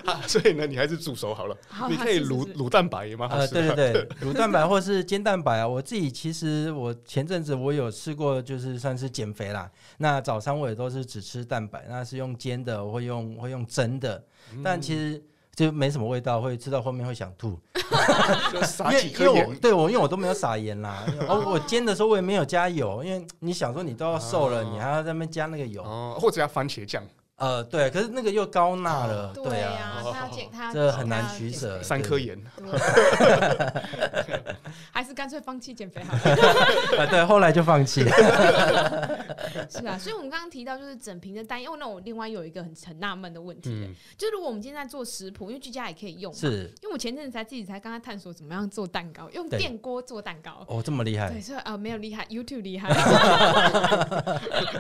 [0.06, 1.58] 啊，所以呢，你还是煮熟好了。
[1.68, 3.76] 好你可以卤卤蛋白也蛮好呃，吃的。
[3.76, 9.70] 对对对，卤蛋白或是煎蛋白啊，我自己其实我前阵子我有试过，就是算是减肥啦。
[9.98, 14.24] 那早餐我也都是只吃蛋白，那是用煎的，我会用会用蒸的，
[14.64, 15.22] 但其实
[15.56, 17.60] 就没什么味道，会吃到后面会想吐。
[18.52, 19.56] 就撒因为因为我几颗盐。
[19.60, 27.02] 对我因为我都没有撒盐啦，哦，我煎的时候我也没有加油，因为你想说你都要瘦了，哦你还要在那边加那个油，哦，或者要番茄酱，
[27.38, 32.38] 呃，对，可是那个又高钠了，对对啊，呀，他要健，他这很难取舍三颗盐。
[34.78, 36.20] 对还是干脆放弃减肥好了。
[37.00, 38.12] 啊，对，后来就放弃了。
[39.70, 50.66] 是啊，所以我们刚刚提到就是整瓶的蛋，因为那我另外有一个很很纳闷的问题，嗯，就是如果我们今天在做食谱，因为居家也可以用嘛，是因为我前阵子才自己才刚刚探索怎么样做蛋糕，用对电锅做蛋糕。
[50.68, 52.90] 哦，这么厉害对，，所以啊、呃，没有厉害，YouTube 厉害。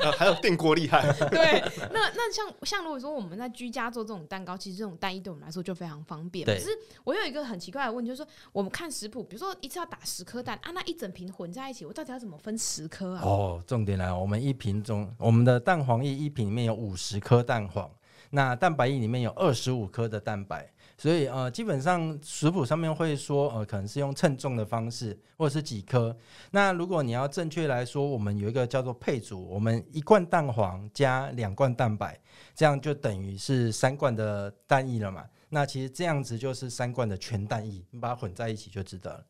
[0.01, 1.11] 呃 还有电锅厉害。
[1.29, 6.45] 对，那那像像如果说我们在居家做这种蛋糕，其实这种蛋液对我们来说就非常方便。
[6.45, 6.69] 对可是
[7.03, 13.21] 我有一个很奇怪的问题，就是说我们看食谱，比如说一次要打十颗蛋啊，那一整瓶混在一起，我到底要怎么分十颗啊？
[13.23, 17.89] 哦，重点来了，我们一瓶中，我们的蛋黄液一瓶里面有五十颗蛋黄，
[18.29, 26.15] 那蛋白液里面有二十五颗的蛋白，所以呃，基本上食谱上面会说，呃，可能是用称重的方式，或者是几颗。
[26.51, 32.19] 那如果你要正确来说，我们有一个叫做配组，我们一罐蛋黄加两罐蛋白，
[32.53, 35.25] 这样就等于是三罐的蛋液了嘛。
[35.49, 39.23] 那其实这样子就是三罐的全蛋液，你把它混在一起就知道了。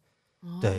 [0.61, 0.71] 对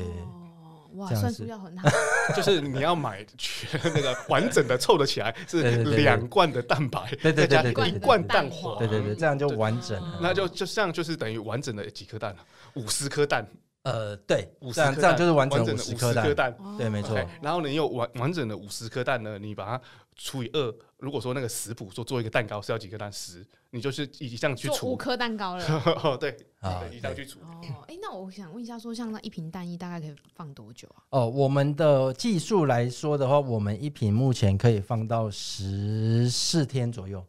[0.63, 1.89] 哦，哇，这样算是术要很好。
[2.37, 10.19] 就是你要买全那个完整的凑得起来， 是对对对两罐的蛋白，对对再加对对一罐蛋黄，对对对，这样就完整了。
[10.21, 12.35] 那就就这样就是等于完整的几颗蛋，
[12.75, 13.47] 五十颗蛋，
[13.83, 16.35] 呃，对，五十这样就是完整整的五十颗蛋。
[16.35, 16.57] 蛋。
[16.77, 17.19] 对，没错。
[17.41, 19.81] 然后呢，你有完完整的五十颗蛋呢，你把它
[20.19, 20.75] 除以二。
[20.99, 24.93] 如果说那个食谱说做一个蛋糕是要几颗蛋，十，你就是以这样去除。
[24.93, 25.65] 五颗蛋糕了。
[26.19, 27.39] 对，啊对，以这样去除。
[27.39, 31.01] 哦，哎，那我想问一下，说像那一瓶蛋液大概可以放多久啊？
[31.11, 37.25] 哦，我们的技术来说的话，我们一瓶目前可以放到十四天左右。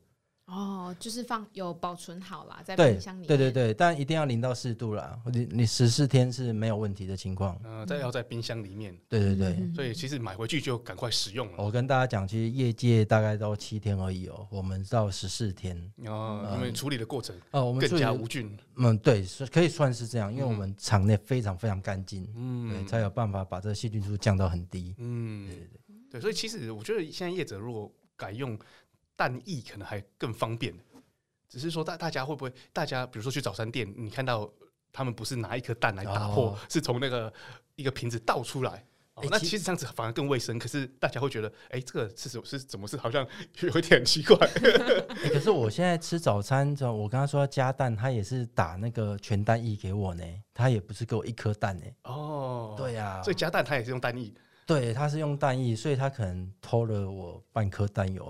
[0.49, 3.27] 哦，就是放有保存好啦，在冰箱里面。
[3.27, 5.19] 对对对，但一定要零到四度啦。
[5.25, 7.59] 你你十四天是没有问题的情况。
[7.63, 9.47] 嗯，再要在冰箱里面，对对对。
[9.59, 11.63] 嗯 所以其实买回去就赶快使用了。
[11.63, 15.77] 我跟大家讲，其实业界大概都七天而已哦，我们到十四天。
[16.05, 18.57] 哦，因为处理的过程哦，我们更加无菌。
[18.77, 24.95] 嗯，对，是可以算是这样，因为我嗯们场内非常非常干净，对，嗯，才有办法把这个细菌数降到很低。
[24.97, 25.47] 嗯，
[26.09, 28.57] 对，所以其实我觉得现在业者如果改用
[29.19, 30.73] 蛋液，可能还更方便。
[31.49, 34.49] 只是说大大家会不会，大家比如说去早餐店，你看到
[34.93, 37.33] 他们不是拿一颗蛋来打破，哦是从那个
[37.75, 38.71] 一个瓶子倒出来。
[39.15, 43.27] 哦那其实这样子反而更卫生，可是大家会觉得，哎、这个是什是怎么是好像
[43.59, 44.37] 有一点奇怪。
[44.47, 51.83] 欸可是我现在吃早餐，我跟他说要加蛋，他也是打那个全蛋液给我呢，他也不是给我一颗蛋呢。
[52.03, 54.31] 哦，对呀、所以加蛋他也是用蛋液。
[54.69, 58.23] 对，他是用蛋液，所以他可能偷了我半颗蛋油。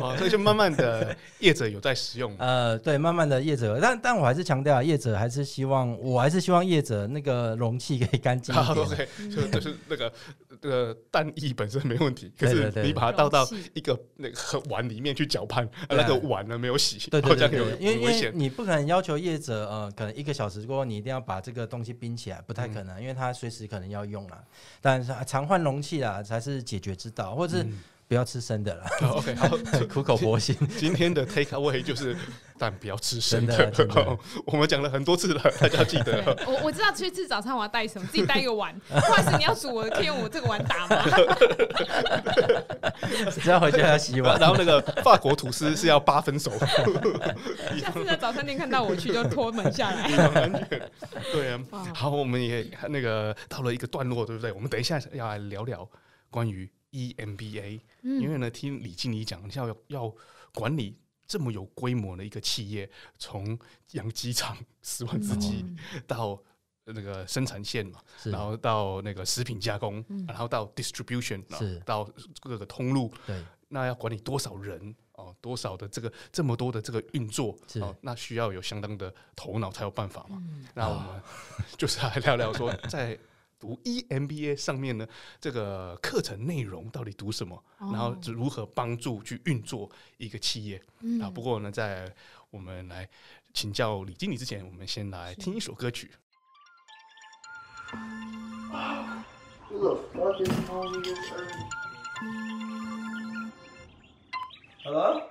[0.00, 2.34] 哦，所以就慢慢的业者有在使用。
[2.38, 8.86] 呃，对，慢慢的业者，但但我还是强调，业者还是希望，我还是希望业者那个容器可以干净好一点。
[8.88, 10.10] OK，就就是那个
[10.48, 18.32] 那个蛋液本身没问题，可对对对是你把它倒到一个那个碗里面去搅拌，啊对啊那个碗呢没有洗，对对对对，因为因为。
[18.34, 24.42] 你不可能要求业者，呃，可能一个小时过后你一定要把这个东西冰起来，不太可能，因为他随时可能要用啦。
[24.80, 27.66] 但是啊常换容器啊，才是解决之道，或者是
[28.12, 29.48] 不要吃生的啦， 好 OK，好，
[29.88, 30.54] 苦口婆心。
[30.76, 32.14] 今天的 take away 就是
[32.58, 36.22] 但不要吃生真的真的 哦我们讲了很多次了， 大家记得。
[36.46, 38.78] 我我知道去吃早餐我要带什么，自己带一个碗。
[38.86, 41.02] 不好意思，你要煮我可以用我这个碗打吗？
[43.32, 44.38] 只要回家要洗碗。
[44.38, 46.50] 然后那个法国吐司是要八分熟，
[47.80, 50.06] 下次在早餐店看到我去就拖门下来。
[51.32, 51.58] 对啊，
[51.94, 54.52] 好，我们也那个到了一个段落，对不对？
[54.52, 55.88] 我们等一下要来聊聊
[56.30, 60.14] 关于 EMBA，因为呢，听李经理讲，你要要
[60.54, 63.58] 管理这么有规模的一个企业，从
[63.92, 65.64] 养鸡场十万只鸡
[66.06, 66.38] 到
[66.84, 71.80] 那个生产线嘛，然后到那个食品加工，然后到 distribution，是。
[71.86, 72.08] 到
[72.40, 75.34] 各个通路，对，那要管理多少人哦？
[75.40, 77.80] 多少的这个这么多的这个运作是。
[77.80, 77.96] 哦？
[78.02, 80.36] 那需要有相当的头脑才有办法嘛。
[80.42, 80.66] 嗯。
[80.74, 81.22] 那我们
[81.78, 83.18] 就是来聊聊说，在
[83.62, 85.06] 读 EMBA 上面呢，
[85.40, 91.30] 这个课程内容到底读什么，哦、然后如何帮助去运作一个企业、嗯、啊？
[91.30, 92.12] 不过呢，在
[92.50, 93.08] 我们来
[93.54, 96.10] 请教李经理之前，我们先来听一首歌曲。
[104.82, 105.22] Hello？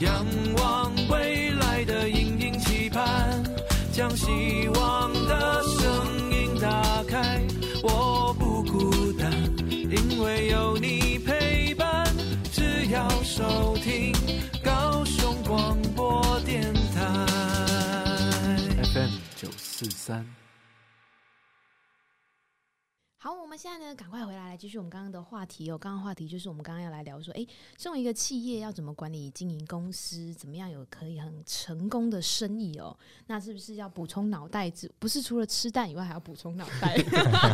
[0.00, 0.26] 仰
[0.58, 3.42] 望未来的隐隐期盼，
[3.92, 5.07] 将希望
[12.98, 14.12] 要收听
[14.64, 16.60] 高雄广播电
[16.92, 17.26] 台
[18.92, 20.47] FM 九四三。
[23.48, 25.78] 我们现在呢，赶快回来来继续我们刚刚的话题哦。
[25.78, 27.46] 刚刚话题就是我们刚刚要来聊说，哎，
[27.78, 32.94] 身为一个企业要怎么管理经营公司，怎么样有可以很成功的生意哦？
[33.26, 34.92] 那是不是要补充脑袋子？
[34.98, 37.02] 不是除了吃蛋以外，还要补充脑袋？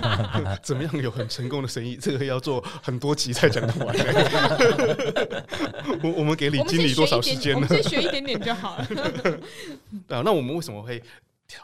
[0.64, 1.94] 怎么样有很成功的生意？
[1.94, 3.96] 这个要做很多集才讲得完。
[6.02, 7.68] 我我们给李经理多少时间呢？
[7.68, 8.84] 我们先学一点点就好了。
[10.10, 11.00] 啊，那我们为什么会？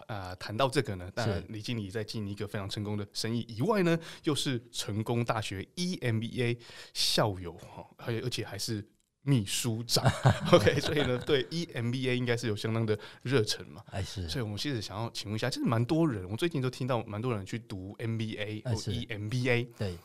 [0.07, 6.59] 啊，谈到这个呢，当然李经理在经营一个非常成功的生意以外呢，又是成功大学 EMBA
[6.95, 8.85] 校友哈，还有而且还是
[9.23, 10.05] 秘书长，
[10.53, 19.97] OK，所以呢，对 EMBA 应该是有相当的热忱嘛，还是，所以我们其实想要请问一下，其实蛮多人，我最近都听到蛮多人去读 MBA 或 EMBA，对，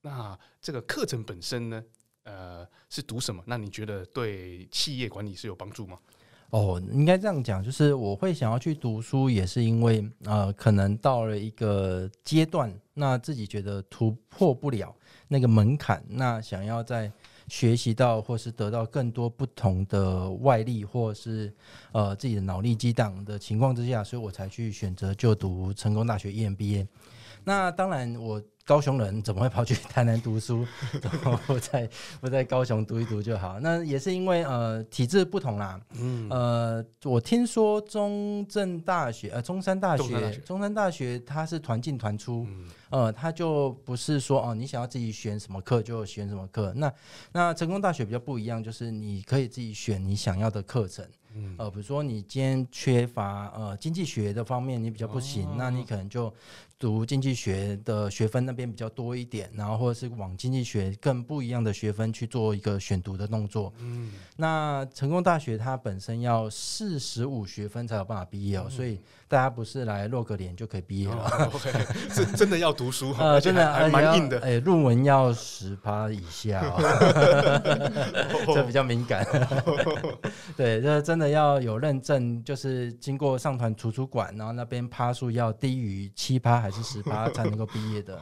[0.00, 1.84] 那这个课程本身呢，
[2.24, 3.42] 呃，是读什么？
[3.46, 5.98] 那你觉得对企业管理是有帮助吗？
[6.54, 14.94] 哦，应该这样讲，就是我会想要去读书，也是因为呃，可能到了一个阶段，那自己觉得突破不了
[15.26, 17.10] 那个门槛，那想要在
[17.48, 21.52] 学习到或是得到更多不同的外力，或是
[21.90, 26.86] 呃自己的脑力激荡的情况之下，所以我才去选择就读成功大学 EMBA。
[27.42, 28.40] 那当然我。
[28.66, 30.66] 高雄人怎么会跑去 台南读书？
[31.48, 31.88] 我 在
[32.22, 33.60] 我在高雄读一读就好。
[33.60, 35.78] 那也是因为呃体制不同啦。
[35.98, 36.28] 嗯。
[36.30, 42.46] 呃，我听说中正大学呃中山大学中山大学，它是团进团出。
[42.48, 42.70] 嗯。
[42.90, 46.72] 呃，它就不是说哦，你想要自己选什么课就选什么课。
[46.76, 46.92] 那
[47.32, 51.04] 那成功大学比较不一样，就是你可以自己选你想要的课程。
[51.34, 51.54] 嗯。
[51.58, 56.32] 呃，比如说你今天缺乏呃经济学的方面，你比较不行，哦、那你可能就。
[56.76, 63.72] 读经济学的学分那边比较多一点，然后或者是往经济学更不一样的学分去做一个选读的动作。
[63.78, 71.16] 嗯，那成功大学它本身要四十五学分才有办法毕业哦，嗯、所以大家不是来露个脸就可以毕业了。
[71.16, 71.70] 哦、 OK，
[72.08, 74.40] 是真的要读书，呃，真的还蛮硬的。
[74.40, 76.64] 哎，论文要十趴以下，
[78.54, 79.26] 这比较敏感。
[80.56, 86.64] 对，这真的要有认证，就是经过上传图书馆，然后那边趴数要低于七趴。
[86.64, 88.18] 还是十趴才能够毕业的，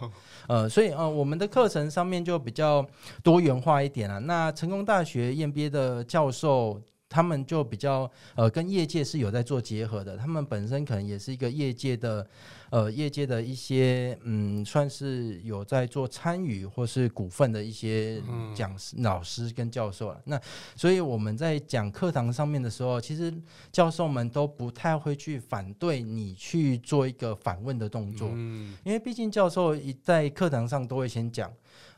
[0.49, 2.85] 呃，所以呃，我们的课程上面就比较
[3.23, 4.19] 多元化一点了。
[4.19, 6.81] 那成功大学 EMBA 的教授，
[7.13, 12.27] 他们就比较呃，跟业界是有在做结合的，他们本身可能也是一个业界的。
[12.73, 18.19] 呃，业界的一些嗯，算是有在做参与或是股份的一些
[18.55, 20.19] 讲师、嗯、老师跟教授了。
[20.25, 20.41] 那
[20.75, 23.31] 所以我们在讲课堂上面的时候，其实
[23.71, 31.53] 教授们都不太会去反对你去做一个反问的动作，嗯、因为毕竟教授一在课堂上都会先讲，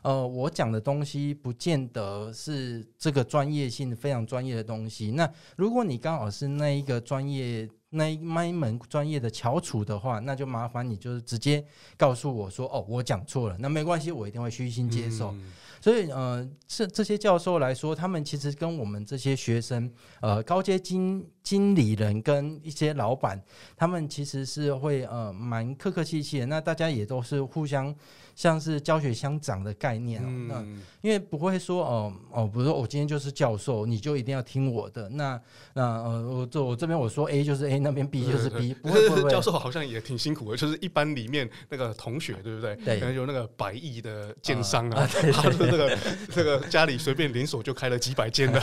[0.05, 5.09] 呃，我讲的东西不见得是这个专业性非常专业的东西。
[5.09, 7.67] 那如果你刚好是那一个专业。
[7.95, 11.65] 那一门专业的翘楚的话，那就麻烦你就是直接
[11.97, 15.31] 告诉我说，哦，我讲错了，那没关系，我一定会虚心接受。
[15.31, 23.41] 嗯、所以，呃，这这些教授来说，他们其实跟我们这些学生，呃，高阶经经理人跟一些老板，
[23.75, 26.45] 他们其实是会呃蛮客客气气的。
[26.45, 27.95] 那大家也都是互相。
[28.35, 30.61] 像是教学相长的概念，嗯、那
[30.99, 35.07] 因为不会说哦哦，比如说我今天就是教授，你就一定要听我的。
[35.07, 35.41] 那
[35.73, 39.31] 那呃，我这我这边我说 A 就是 A，那边 B 就是 B，不会不会。
[39.31, 42.75] 教授好像也挺辛苦的，就是一般里面那个同学，对不对？
[42.83, 42.99] 对。
[42.99, 45.97] 可能有那个百亿的奸商啊，他的那个
[46.35, 48.59] 那个家里随便连锁就开了几百间 的，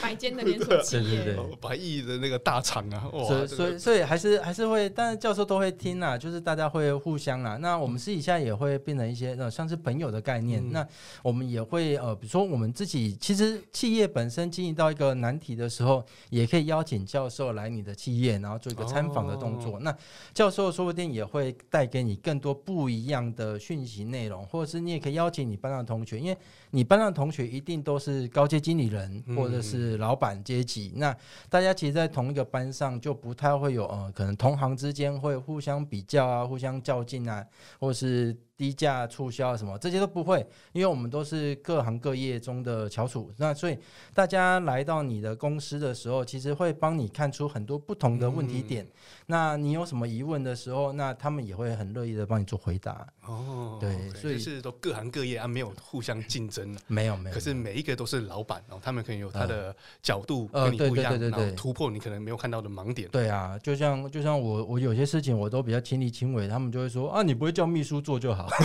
[0.00, 3.24] 百间的连锁企业，对对对，百亿的那个大厂啊，哇！
[3.26, 7.58] 所以所以所以还是还是会，但是教授都会听啊，就是大家会互相啊。
[7.60, 8.62] 那我们私底下也会。
[8.62, 10.62] 会变成一些呃，像是朋友的概念。
[10.62, 10.88] 嗯、那
[11.20, 19.76] 我们也会呃，比如说我们自己，其实企业本身经营到一个难题的时候，也可以邀请教授来你的企然后做一个参访的动作。
[19.76, 19.96] 哦、那
[20.34, 26.36] 教授说不定也会带给你更多不一样的讯息内容，或者是你也可以邀请你班上的同学，因为
[26.70, 30.92] 你班上的同学一定都是高阶经理人或者是老板阶级。
[30.94, 31.16] 嗯、那
[31.48, 37.44] 大家其实，在同一个班上就不太会有呃，可能同行之间会互相比较啊，互相较劲啊，
[37.80, 38.36] 或者是。
[38.62, 40.38] 低价促销什么这些都不会，
[40.70, 43.28] 因为我们都是各行各业中的翘楚。
[43.36, 43.76] 那所以
[44.14, 48.84] 大家来到你的公司的时候，其实会帮你看出很多不同的问题点。
[48.84, 48.92] 嗯、
[49.26, 53.04] 那你有什么疑问的时候，那他们也会很乐意的帮你做回答。
[53.26, 56.76] 哦，对所以是都各行各业啊，没有互相竞争。
[56.88, 57.34] 没有没有。
[57.34, 63.08] 可是每一个都是老板，然后他们可能有他的角度跟你不一样，然后突破你可能没有看到的盲点。
[63.10, 68.48] 对啊，就像就像我我有些事情我都比较亲力亲为，他们就会说啊，你不会叫秘书做就好。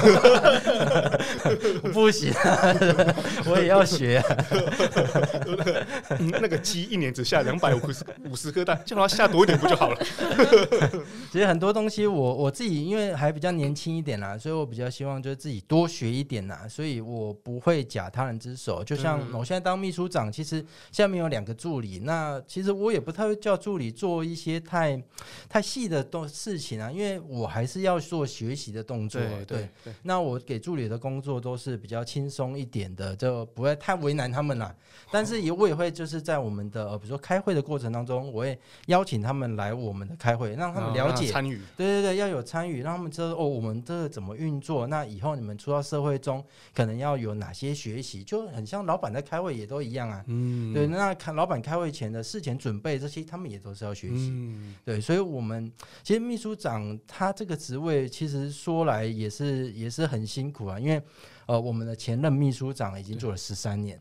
[1.93, 2.33] 不行，
[3.45, 4.23] 我也要学。
[6.41, 9.99] 那个鸡一年只下两百五十五十颗蛋，叫它下多一点不就好了？
[11.31, 16.67] 其实很多东西我，我我自己因为还比较年轻一点啦，所以我比较希望就是自己多学一点啦。
[16.69, 18.83] 所以我不会假他人之手。
[18.83, 25.01] 就像我现在当秘书长，其实下面有两个助理，那其实我也不太会叫助理做一些太
[25.49, 29.19] 太细的动事情啊，因为我还是要做学习的动作。
[29.47, 29.67] 对
[30.03, 30.27] 那。
[30.27, 34.75] 我给助理的工作都是比较轻松一点的，就不会太为难他们了。
[35.09, 41.61] 但是也我也会就是在我们的比如说开会的过程当中，我会邀请他们来我们的开会，让他们了解参与。
[41.77, 44.87] 对对对，要有参与，让他们知道哦，我们这个怎么运作。
[44.87, 50.23] 那以后你们出到社会中，可能要有哪些学习，就很像老板在开会也都一样啊。
[50.27, 50.87] 嗯，对。
[50.87, 54.31] 那看老板开会前的事前准备这些，他们也都是要学习。
[54.31, 54.99] 嗯，对。
[54.99, 55.71] 所以我们
[56.01, 60.07] 其实秘书长他这个职位，其实说来也是也是。
[60.07, 61.01] 很辛苦啊，因为
[61.47, 63.97] 呃，我们的前任秘书长已经做了十三年，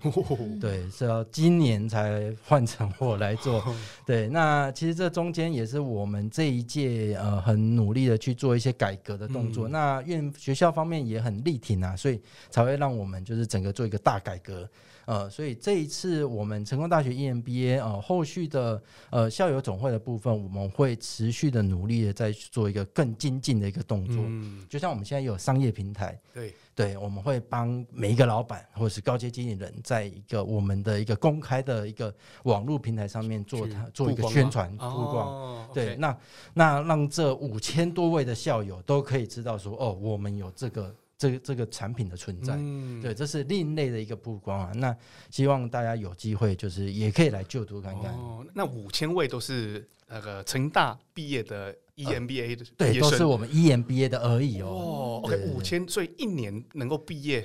[0.61, 3.65] 对，是要今年才换成我来做。
[4.05, 9.69] 对，那其实这中间也是我们这一届呃很努力的去做一些改革的动作。
[9.69, 12.21] 嗯、那院学校方面也很力挺啊，所以
[12.51, 14.69] 才会让我们就是整个做一个大改革。
[15.07, 24.17] 呃，所以这一次我们成功大学 EMBA 呃后续的呃校友总会的部分，我们会持续的努力的再去做一个更精进的一个动作。
[24.19, 35.29] 嗯，就像我们现在有商业平台，对对，我们会帮每一个老板或者是高阶经理人，在一个我们的一个公开的一个网络平台上面做它做一个宣传曝光。
[35.29, 36.19] 哦、对，okay 那
[36.53, 40.93] 那让这五千多位的校友都可以知道说，哦，我们有这个。
[41.19, 44.73] 这个这个产品的存在，嗯、对，这是另类的一个曝光啊。
[44.75, 44.97] 那
[45.31, 48.13] 希望大家有机会，就是也可以来就读看看。
[48.13, 54.69] 哦，那五千位都是那个成大毕业的 EMBA 的、呃，对，都是我们 EMBA 的而已哦。
[54.69, 57.45] 哦，OK，五千，所以一年能够毕业。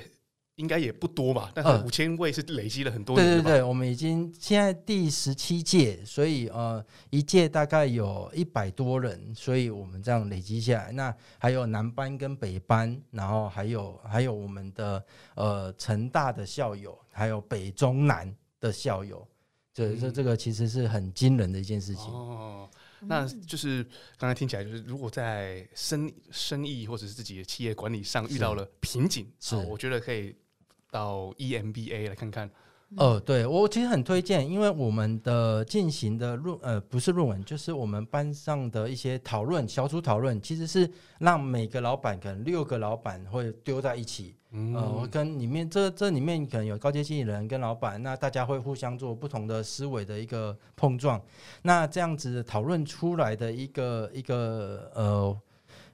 [0.56, 3.26] 应该也不多吧，但是五千位是累积了很多人。
[3.26, 15.04] 对对对，我们已经现在第十七届，所以呃，一届大概有一百多人，所以我们这样累积下来，那还有南班跟北班，然后还有还有我们的
[15.36, 19.28] 呃成大的校友，还有北中南的校友，
[19.74, 22.06] 这这这个其实是很惊人的一件事情。
[22.14, 23.84] 哦，那就是
[24.16, 30.36] 刚才听起来就是，如果在生生意或者是自己的企业管理上遇到了瓶颈，是，我觉得可以。
[30.92, 32.52] 到 EMBA 来看看，
[32.98, 51.22] 哦，对我其实很推荐，因为我们的进行的论呃不是论文，就是我们班上的一些讨论小组讨论，其实是让每个老板可能六个老板会丢在一起，嗯、呃，跟里面这这里面可能有高阶经理人跟老板，那大家会互相做不同的思维的一个碰撞，
[51.62, 55.42] 那这样子讨论出来的一个一个呃。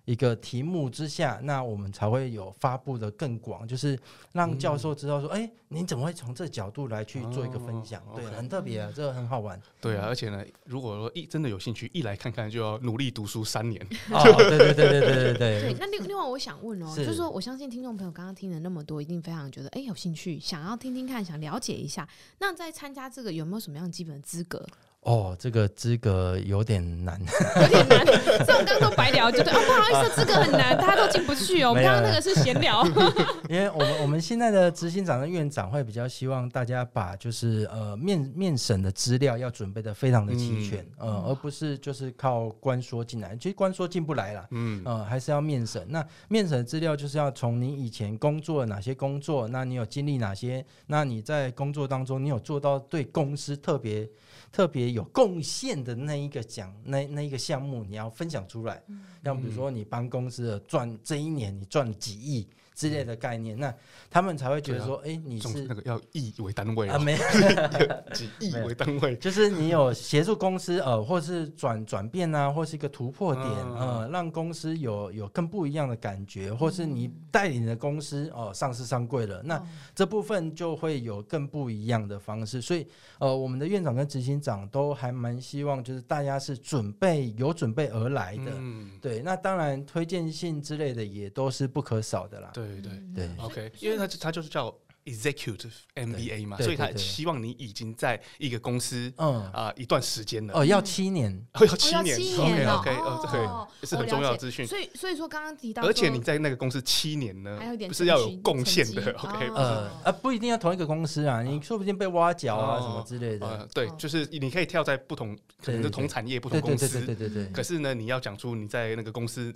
[0.08, 4.00] 一个题目之下，那我们才会有发布的更广，就是
[4.32, 8.02] 让教授知道说，哎、嗯，你怎么会从这角度来去做一个分享？
[8.04, 9.62] 哦、对，okay 很特别啊，这个很好玩。
[9.82, 13.86] 对啊，而且呢，如果说一真的有兴趣，一来看看就要努力读书三年。
[14.10, 15.74] 哦，对对对对对对对。
[15.74, 22.08] 对，那另另外我想问哦，是就是说，我相信听众朋友刚刚听了那么多，一定非常觉得哎有兴趣，想要听听看，想了解一下。
[22.40, 24.66] 那在参加这个有没有什么样基本资格？
[25.08, 27.18] 哦，这个资格有点难，
[27.62, 28.06] 有点难。
[28.06, 31.70] 这种刚刚都白聊，就对哦，不好意思，资格很难，大家都进不去哦。
[31.70, 32.86] 我们刚刚那个是闲聊，
[33.48, 45.86] 因为我们我们现在的执行长跟院长会比较希望大家把就是呃面面审的资料要准备的非常的齐全，嗯、呃，而不是就是靠官说进来，其实官说进不来了，嗯，呃，还是要面审。
[45.88, 54.06] 那面审的资料就是要从你以前工作了哪些工作，那你有经历哪些，那你在工作当中你有做到对公司特别。
[54.52, 58.82] 特别有贡献的那一个奖，那那一个项目，你要分享出来。
[59.24, 62.48] 像比如说，你帮公司赚这一年，你赚了几亿。
[62.78, 63.74] 之类的概念，那
[64.08, 67.18] 他们才会觉得说，哎、啊，你是那个要亿为单位啊，没有。
[68.14, 79.60] 几亿为单位，就是你有协助公司呃，或是转转变啊，或是一个突破点，嗯、呃，让公司有有更不一样的感觉，或是你带领的公司哦、呃、上市上柜了，那
[79.96, 82.62] 这部分就会有更不一样的方式。
[82.62, 82.86] 所以
[83.18, 89.24] 呃，我们的院长跟执行长都还蛮希望，就是大家是准备有准备而来的，嗯，对。
[89.24, 92.67] 那当然推荐信之类的也都是不可少的啦，对。
[92.68, 94.74] 对对对，OK，因为他他就是叫
[95.06, 99.50] Executive MBA 嘛，所以他希望你已经在一个公司，嗯。
[99.54, 104.68] 啊一段时间了，哦，要七年，哦，要七年，OK OK，哦，这是很重要的资讯。
[104.68, 107.58] 所以所以说刚刚提到，而且你在那个公司七年呢，
[107.88, 119.54] 不是要有贡献的，OK，呃啊，不一定要同一个公司啊，你说不定被挖角啊什么之类的，对，就是你可以跳在不同可能是同产业不同公司，对对对，可是呢，你要讲出你在那个公司。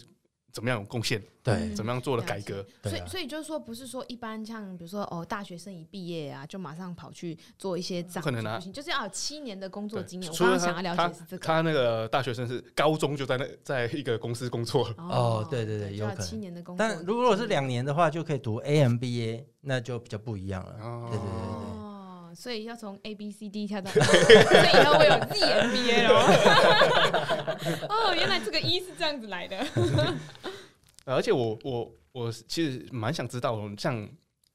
[0.52, 1.22] 怎么样有贡献？
[1.44, 2.64] 对，怎么样做了改革？
[2.84, 10.32] 所以，所以就是说，不是说一般像比如说哦，大学生一毕业啊，就马上跑去做一些这样，可能啊，就是要有七年的工作经验。
[10.32, 14.94] 我刚刚想要了解是这个，他那个大学生是高中就在那在一个公司工作。
[14.98, 16.86] 哦，对对对，有可能七年的工作。
[16.86, 20.74] 但如果是两年的话，就可以读 AMBA，那就比较不一样了。
[21.10, 21.91] 对对对对。
[22.36, 26.16] 所以要从 A B C D 跳到，所以以后会有 Z M B A 喽。
[27.90, 29.66] 哦，原来这个一是这样子来的。
[31.06, 34.08] 而且我我我其实蛮想知道，像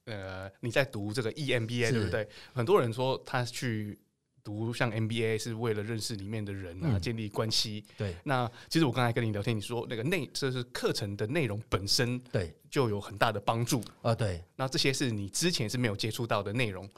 [0.04, 2.28] 呃你在读这个 E M B A 对不对？
[2.54, 3.98] 很多人说他去
[4.44, 7.84] 读像 M B A 是为了认识里面的人啊，建立关系。
[7.98, 8.14] 对。
[8.22, 13.82] 那其实我刚才跟你聊天，你说那个内这是课程的内容本身，对，就有很大的帮助。
[14.02, 14.42] 啊，对。
[14.54, 16.88] 那这些是你之前是没有接触到的内容。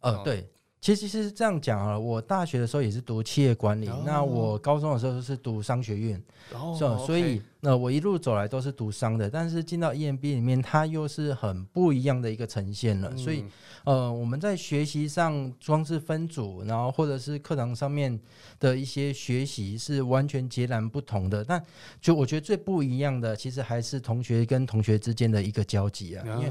[0.00, 0.48] 呃，对，
[0.80, 1.98] 其实是这样讲啊。
[1.98, 6.22] 我大学的时候也是读企业管理，哦、那我高中的时候是读商学院，
[6.52, 6.96] 哦、是吧？
[6.98, 13.10] 所以那我一路走来都是读商的，但是进到 EMBA 里面，它又是很不一样的一个呈现了。
[13.12, 13.44] 嗯、所以，
[13.84, 18.18] 呃，我们在学习上光是分组，然后或者是课堂上面
[18.58, 21.44] 的一些学习是完全截然不同的。
[21.44, 21.62] 但
[22.00, 26.50] 就我觉得最不一样的，其实还是同学跟同学之间的一个交集啊，因为。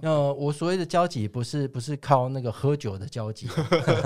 [0.00, 3.46] 呃，我所谓的交集不是不是靠那个喝酒的交集，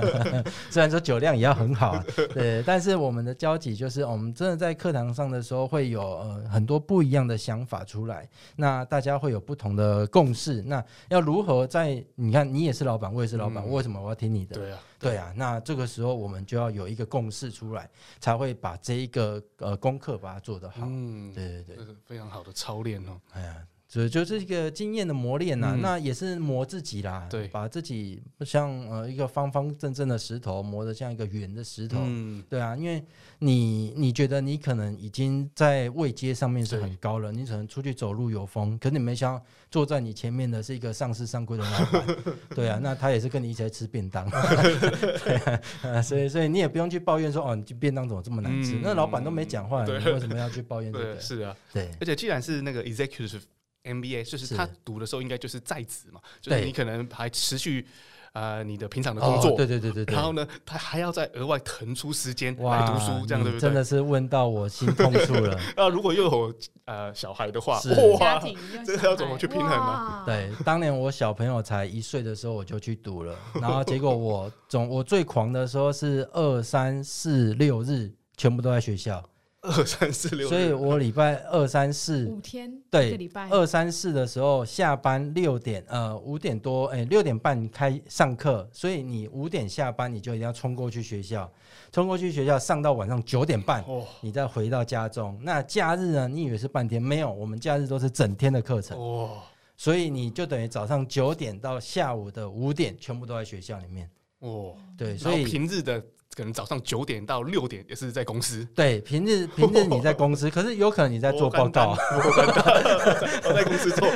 [0.69, 6.03] 虽然说酒量也要很好，啊对，但是我们的交集就是我们真的在课堂上的时候会有
[6.37, 14.57] 呃很多不一样的想法出来，那大家会有不同的共识，那要如何在你看你也是老板，我也是老板，嗯、为什么我要听你的？
[14.57, 17.89] 对啊，对啊，那这个时候我们就要有一个共识出来，
[18.21, 20.87] 才会把这一个呃功课把它做得好。
[20.87, 23.21] 嗯，对对对，非常好的操练哦。
[23.33, 23.57] 哎呀。
[23.97, 27.27] 就就是一个经验的磨练呐、啊，嗯、那也是磨自己啦。
[27.31, 31.99] 对，把自己像呃一个方方正正的石头磨得像一个圆的石头。
[32.01, 33.03] 嗯，对啊，因为
[33.39, 42.07] 你你觉得你可能已经在位阶上面是很高了，你可能出去走路有风，可你没想到坐在你前面的是一个上市上柜的老板。
[42.55, 44.29] 对啊，那他也是跟你一起来吃便当。
[44.31, 48.77] 对啊，所以所以你也不用去抱怨说哦，你便当怎么这么难吃？
[48.77, 51.21] 嗯、那老板都没讲话，你为什么要去抱怨这个？
[51.21, 51.91] 是啊，对。
[52.01, 53.43] 而且既然是那个 executive。
[53.87, 57.87] MBA 就是他读的时候应该就是在职嘛，就是你可能还持续
[58.33, 63.61] 呃你的平常的工作，对对对对对，然后呢，他还要再额外腾出时间来读书，这样对不对？
[63.61, 65.59] 真的是问到我心痛处了。
[65.77, 67.81] 那 如果又有呃小孩的话，
[68.21, 68.43] 哇，
[68.85, 70.23] 这个要怎么去平衡呢？
[70.27, 79.23] 对，当年我小朋友才一岁的时候我就去读了，然后结果我总我最狂的时候是二三四六日全部都在学校。
[79.67, 91.51] 二三四六，所以我礼拜二三四五天，对，礼拜二三四的时候下班六点，呃，五点多，哎，六点半开上课，所以你五点下班，你就一定要冲过去学校，
[91.91, 95.39] 冲过去学校上到晚上九点半，哦，你再回到家中。
[95.43, 96.29] 那假日呢？
[96.29, 97.03] 你以为是半天？
[97.03, 99.43] 没有，我们假日都是整天的课程，哦，
[99.77, 104.09] 所以你就等于早上九点到下午的五点，全部都在学校里面，
[104.39, 106.03] 哦，对，所以平日的。
[106.37, 108.63] 可能早上九点到六点也是在公司。
[108.75, 111.97] 对，平日平日你在公司， 可是有可能你在做报告。
[112.13, 114.07] 我在公司做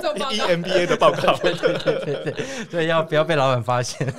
[0.00, 1.36] 做 EMBA 的报告。
[1.38, 2.34] 对对对对
[2.70, 4.06] 对，要不要被老板发现？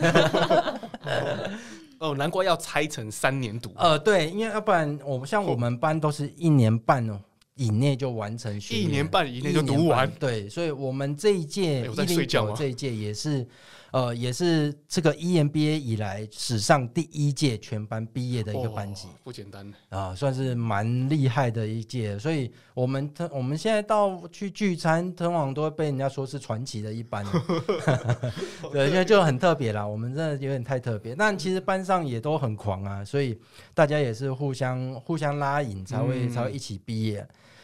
[2.00, 3.72] 哦，难怪要拆成三年读。
[3.78, 7.18] 呃，对，因为要不然我们像我们班都是一年半哦，
[7.56, 8.76] 以内就完成学。
[8.76, 10.12] 一年半以内就读完。
[10.20, 13.48] 对，所以我们这一届一零九这一届也是。
[13.94, 22.18] 呃，也是这个 EMBA 以来史上第一届全班毕业的一个班级，不简单啊，算是蛮厉害的一届。
[22.18, 27.24] 所以，我们我们现在到去聚餐，通常都会被人家说是传奇的一班，
[28.74, 29.86] 对，因为就很特别啦。
[29.86, 33.40] 我们真的有点太特别，但其实班上也都很狂啊，所以
[33.76, 37.24] 大家也是互相互相拉引，才会才会一起毕业。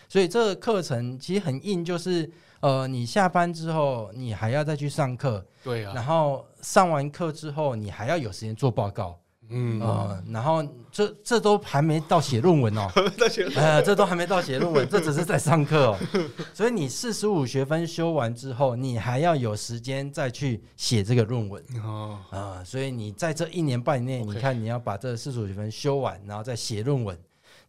[0.10, 2.30] 所以这个课程其实很硬，就是。
[2.62, 9.18] 呃，你下班之后你还要再去上课，对啊，然后上完课之后你还要有时间做报告。
[9.48, 12.92] 嗯，呃，然后这这都还没到写论文哦，
[13.56, 15.98] 呃，这都还没到写论文，这只是在上课哦。
[16.54, 22.66] 所以你四十五学分修完之后，你还要有时间再去写这个论文哦，啊、呃。
[22.66, 27.18] 所以你在这一年半内，你看你要把这四十五学分修完，然后再写论文，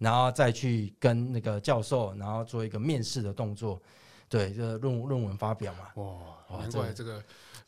[0.00, 3.80] 然后再去跟那个教授，然后做一个面试的动作，
[4.28, 6.02] 对，这个论论文发表嘛。
[6.02, 7.22] 哇，难怪这个。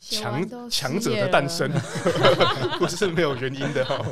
[0.05, 1.71] 强强者的诞生
[2.77, 4.05] 不是没有原因的哈、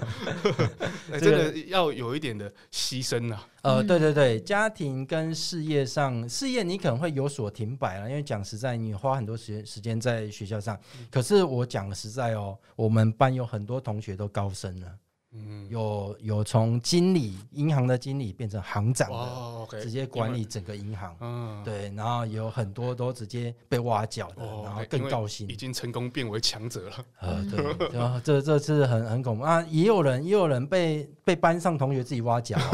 [1.12, 3.46] 欸，真的要有一点的牺牲啊。
[3.62, 10.80] 呃，对对对，家庭跟事业上，事业你可能会有所停摆了，因为讲实在，你花很多时间时间在学校上。
[11.10, 14.88] 可是我讲实在哦，我们班有很多同学都高升了。
[15.34, 21.16] 嗯，有有从经理，银行的经理变成行长的，直接管理整个银行。
[21.22, 26.92] 嗯，对，然后有很多都直接被挖角的，然后更高薪，已经成功变为强者了。
[27.22, 27.64] 呃， 对，
[27.98, 29.66] 然后这这次很很恐怖啊！
[29.70, 32.58] 也有人也有人被被班上同学自己挖角。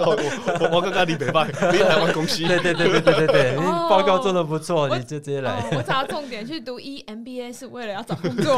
[0.00, 5.68] 我我刚刚你北办，你台湾公司，对对对对对对对，你报告做的不错，你就直接来。
[5.72, 8.56] 我找重点去读 EMBA 是为了要找工作。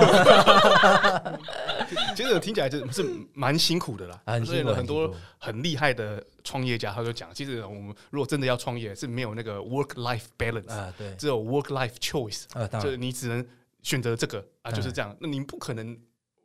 [2.15, 2.42] 其实。
[2.43, 13.47] 听起来就是蛮辛苦的啦，所以呢，很多很厉害的创业家他就讲，其实我们如果真的要创业，是没有那个 work life balance 啊，对，只有 work life choice 啊，就是你只能
[13.83, 15.97] 选择这个啊，就是这样，那你不可能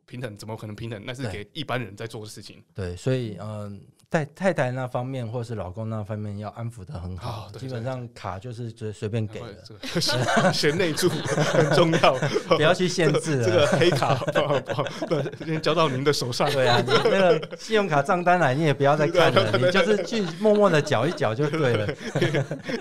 [0.06, 1.02] 平等，怎么可能平等？
[1.04, 2.62] 那是给一般人在做的事情。
[2.74, 3.80] 对，所以嗯。
[4.10, 7.50] 在太太那方面，或是老公那方面，要安抚的很好。
[7.58, 12.14] 基本上卡就是随随便给的，贤 内助很重要，
[12.56, 13.44] 不要去限制。
[13.44, 16.50] 这个黑卡不先交到您的手上。
[16.50, 21.86] 对啊，你那个信用卡账单来，你也不要再看了，你就是去默默的缴一缴就对了。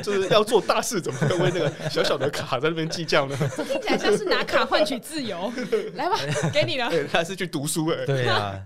[0.02, 3.36] 就是要做大事，怎么会为那个小小的卡在那边计较呢？
[3.58, 5.52] 听起来像是拿卡换取自由。
[5.96, 6.16] 来吧，
[6.54, 6.90] 给你了。
[7.12, 8.06] 他是去读书哎。
[8.06, 8.58] 对啊，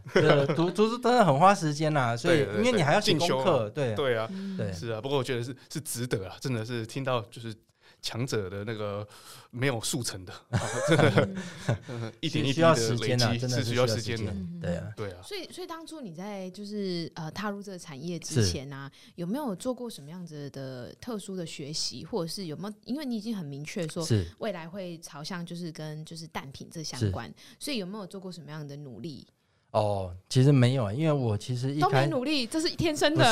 [0.56, 2.51] 读读书真的很花时间呐，所以。
[2.58, 5.02] 因为你还要进修课，对对啊，对是啊。
[5.02, 7.54] 不过我觉得是是值得啊，真的是听到就是
[8.02, 9.08] 强者的那个
[9.52, 10.34] 没有速成的，
[12.20, 15.22] 一点一滴的累积是需要时间的，对啊，对啊。
[15.22, 22.74] 所以所以当初你在就是呃踏入这个产业之前啊，有没有做过什么样子的特殊的学习，或者是有没有？
[22.86, 24.04] 因为你已经很明确说
[24.40, 29.28] 未来会朝向就是跟就是蛋品这相关，所以有没有做过什么样的努力？
[29.72, 33.26] 哦，其实没有，因为我其实一开始都没努力，这是天生的。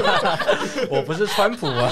[0.90, 1.90] 我不是川普啊，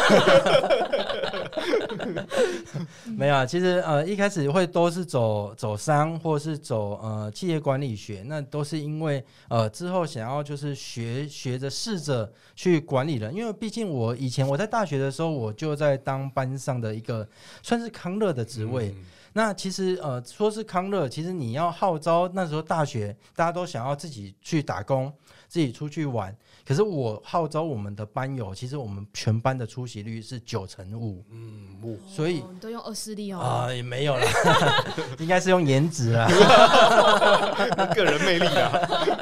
[3.16, 3.46] 没有啊。
[3.46, 17.26] 其实呃，一开始会都是走走商，或是走呃企业管理学，那都是因为呃之后想要就是学学着试着去管理人，因为毕竟我以前我在大学的时候，我就在当班上的一个
[17.62, 18.88] 算是康乐的职位。
[18.88, 19.04] 嗯
[19.36, 25.12] 那其实呃，说是康乐，其实你要号召那时候大学大家都想要自己去打工，
[25.48, 26.34] 自己出去玩。
[26.64, 34.24] 可是我号召我们的班友，其实我们全班的出席率是九成五，嗯，五，所以都用二势力哦啊，也没有了，
[35.18, 36.26] 应该是用颜值啊，
[37.92, 38.70] 个人魅力啊，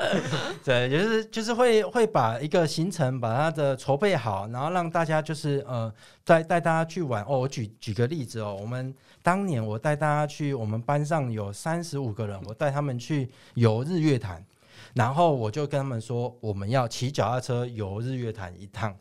[0.63, 5.93] 对，就是就是会会把一个行程把它的筹备好，然后让大家就是呃
[6.23, 7.41] 带带大家去玩哦。
[7.41, 8.95] 我举举个例子哦，我们。
[9.23, 14.45] 当年我带大家去，我们班上有三十五个人，我带他们去游日月潭，
[14.95, 18.95] 然后我就跟他们说，我们要骑脚踏车游日月潭一趟。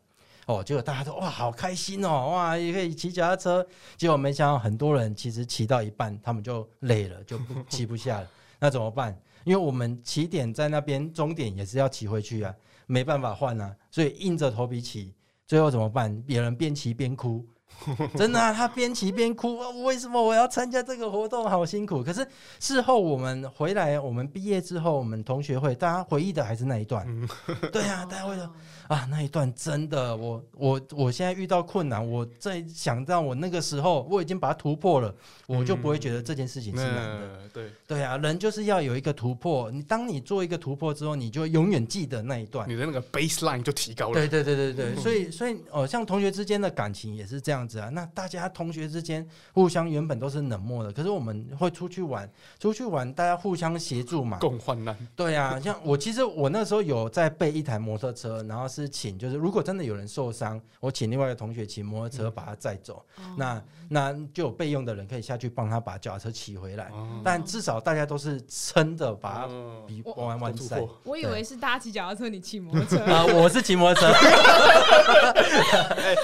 [0.48, 3.66] 哦，结果大家都哇，好开心哦，哇，也可以骑脚踏车。
[3.96, 8.28] 结果没想到，很多人其实骑到一半，他们就累了，就不骑不下了。
[8.60, 9.18] 那怎么办？
[9.44, 12.54] 因为我们起点在那边，终点也是要骑回去啊，
[12.86, 15.14] 没办法换啊，所以硬着头皮骑。
[15.48, 16.22] 最后怎么办？
[16.24, 17.46] 别人边骑边哭。
[18.16, 21.50] 真的啊，他边骑边哭，为什么我要参加这个活动？
[21.50, 22.04] 好辛苦。
[22.04, 22.26] 可是
[22.60, 27.08] 事后我们回来，我们毕业之后，我们同学会大家回忆的还是那一段。
[27.74, 28.50] 对啊，大家会说
[28.88, 35.14] 啊，那一段真的，我我我现在遇到困难，我在想到我那个时候，我已经把它突破了，
[35.48, 37.30] 我就不会觉得这件事情是难的。
[37.54, 39.72] 对对啊，人就是要有一个突破。
[39.72, 44.14] 你当你做一个突破之后，你就永远记得那一段，你的那个 baseline 就提高了。
[44.14, 47.90] 对对对对对，所以 所以哦，像同学之间的感情也是这样子啊。
[47.90, 54.96] 那大家同学之间互相原本都是冷漠的，可是我们会出去玩，出去玩大家互相协助嘛，共患难。
[55.16, 66.90] 对啊，像我其实我那时候有在备一台摩托车，然后是请就是如果真的有人受伤，我请另外一个同学骑摩托车把他载走，嗯、那那就有备用的人可以下去帮他把脚踏车骑回来。
[66.94, 69.48] 嗯、但至少大家都是撑着把它
[69.86, 70.82] 比完完赛。
[71.04, 73.26] 我，以为是大家骑脚踏车，你骑摩托车 啊？
[73.26, 74.12] 我是骑摩托车。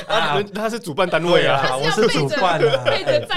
[0.08, 1.27] 哎，他是主办单位。
[1.32, 2.84] 对啊，我是主办啊，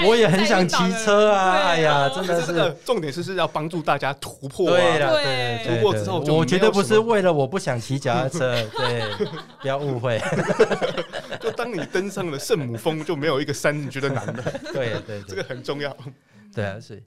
[0.07, 9.03] 我也很想骑车啊，哎呀，真的是，重点是是要帮助大家突破，对了，对，突破之后，我绝对不是为了我不想骑脚踏车， 对，
[9.61, 10.21] 不要误会。
[11.39, 15.95] 就当你登上了圣母峰，就没有一个山你觉得难的， 对对，这个很重要，
[16.53, 17.01] 对啊，是。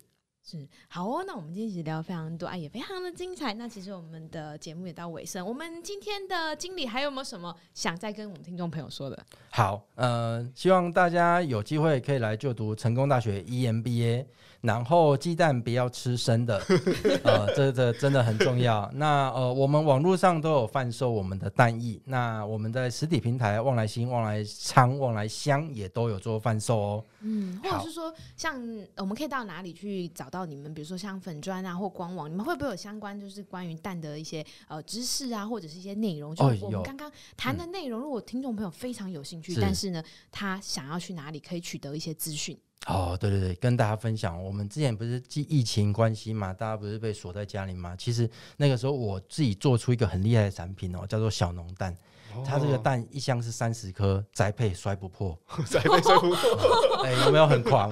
[0.46, 3.54] 是好哦，那我们今天其实聊非常多啊，也非常的精彩。
[3.54, 9.24] 那其实我们的节目也到尾声，我们今天的经理还有没有什么想再跟我们听众朋友说的？
[9.50, 14.26] 好，呃，希望大家有机会可以来就读成功大学 EMBA。
[14.64, 16.56] 然后鸡蛋不要吃生的，
[17.22, 18.90] 呃，这这真的很重要。
[18.96, 27.04] 那呃，我们网络上都有贩售我们的蛋液，那我们在实体平台旺来新、旺来昌、旺来香也都有做贩售哦。
[27.20, 28.58] 嗯，或者是说，像
[28.96, 30.72] 我们可以到哪里去找到你们？
[30.72, 36.34] 比如说像粉砖啊或官网，你们会不会有相关就是关于蛋的一些呃知识啊，或者是一些内容？
[36.34, 40.02] 就我们刚刚谈的内容，如果听众朋友非常有兴趣，但是呢，
[40.32, 42.58] 他想要去哪里可以取得一些资讯？
[42.86, 47.96] 哦，对对对，跟大家分享，我们之前不是疫情关系嘛，大家不是被锁在家里嘛？
[47.96, 51.96] 其实那个时候我自己做出一个很厉害的产品哦，叫做小农蛋。
[52.36, 55.38] 哦、它这个蛋一箱是三十颗，宅配摔不破，
[55.70, 57.04] 宅配摔不破。
[57.06, 57.88] 哎，有没有很狂？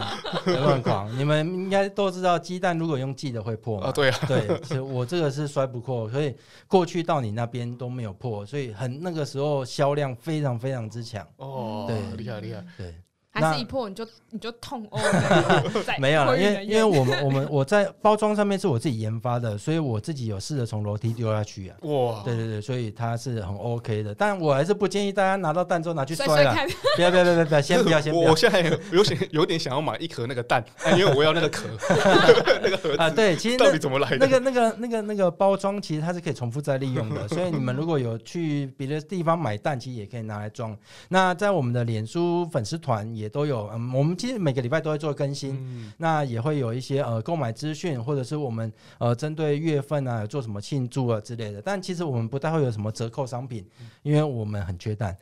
[0.47, 1.17] 有没有很狂？
[1.17, 3.87] 你们应该都知道，鸡蛋如果用寄的会破嘛？
[3.87, 6.35] 啊，对啊，对，其实我这个是摔不破，所以
[6.67, 11.25] 过去到你那边都没有破，所以很那个时候销量非常非常之强。
[11.37, 12.93] 哦，对，厉害厉害，对。
[13.33, 15.01] 还是一破你就你就痛哦，
[15.99, 21.77] 没有了，因为因为我们 我们我在包装上面是我自己研发的，所以我自己有试着从楼梯丢下去啊。
[21.83, 26.55] 哇，对对对，所以它是很 OK 的，但我还是不建议大家拿到蛋之后拿去摔了，
[26.95, 28.31] 不要不要不要不要，先不要先不要。
[28.31, 28.61] 我现在
[28.93, 30.63] 有点有点想要买一颗那个蛋，
[30.97, 31.65] 因为我要那个壳，
[32.63, 33.09] 那个盒子啊。
[33.09, 34.19] 对，其实到底怎么来的？
[34.19, 40.77] 那个那个那个那个包装其实它是可以重复再利用的，所以你们如果有去别的地方买蛋，其实也可以拿来装。
[41.09, 43.93] 那在我们的脸书粉丝团也都有，嗯。
[43.93, 51.61] 我们其实每个礼拜都会做更新，嗯、那也会有一些呃购买资讯，或者是我们呃针对月份啊做什么庆祝啊之类的。
[51.61, 53.67] 但其实我们不太会有什么折扣商品，
[54.03, 55.17] 因为我们很缺蛋。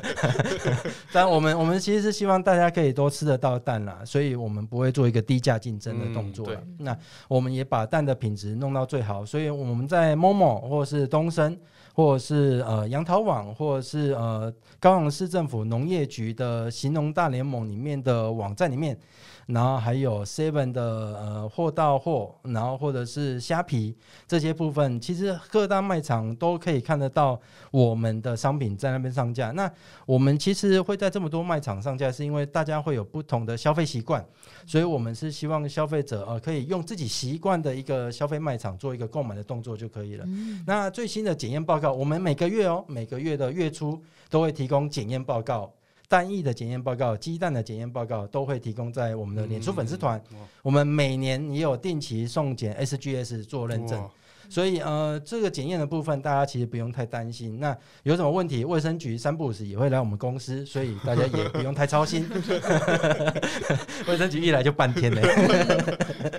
[1.12, 6.46] 但我们我们其实是希望大家可以多吃得到蛋啦，所以我们不会做一个低价竞争的动作。
[6.50, 11.58] 嗯、那我们也把蛋的品质弄到最好，所以我们在 Momo 或者是东森。
[11.94, 18.98] 或者是呃杨桃网，或者是呃高雄市政府农业局的行农大联盟里面的网站里面。
[19.46, 23.94] 然后还有 Seven 的呃货到货，然后或者是虾皮
[24.26, 27.38] 这些部分，其实各大卖场都可以看得到
[27.70, 29.50] 我们的商品在那边上架。
[29.50, 29.70] 那
[30.06, 34.24] 我们其实会在这么多卖场上架，是因为大家会有不同的消费习惯，
[34.66, 40.24] 所以我们是希望消费者呃可以用自己习惯的一个消费卖场做一个购买的动作就可以了。
[40.26, 45.70] 嗯、那最新的检验报告，我们每个月哦，每个月的月初都会提供检验报告。
[46.14, 50.22] 蛋液的检验报告、鸡蛋的检验报告都会提供在我们的脸书粉丝团。
[50.30, 54.08] 嗯、我们每年也有定期送检 SGS 做认证。
[54.48, 57.58] 所以呃，这个检验的部分，大家其实不用太担心。
[57.60, 62.28] 那有什么问题，卫生局三不五时也会来我们公司，所以大家也不用太操心。
[64.06, 65.20] 卫生局一来就半天呢。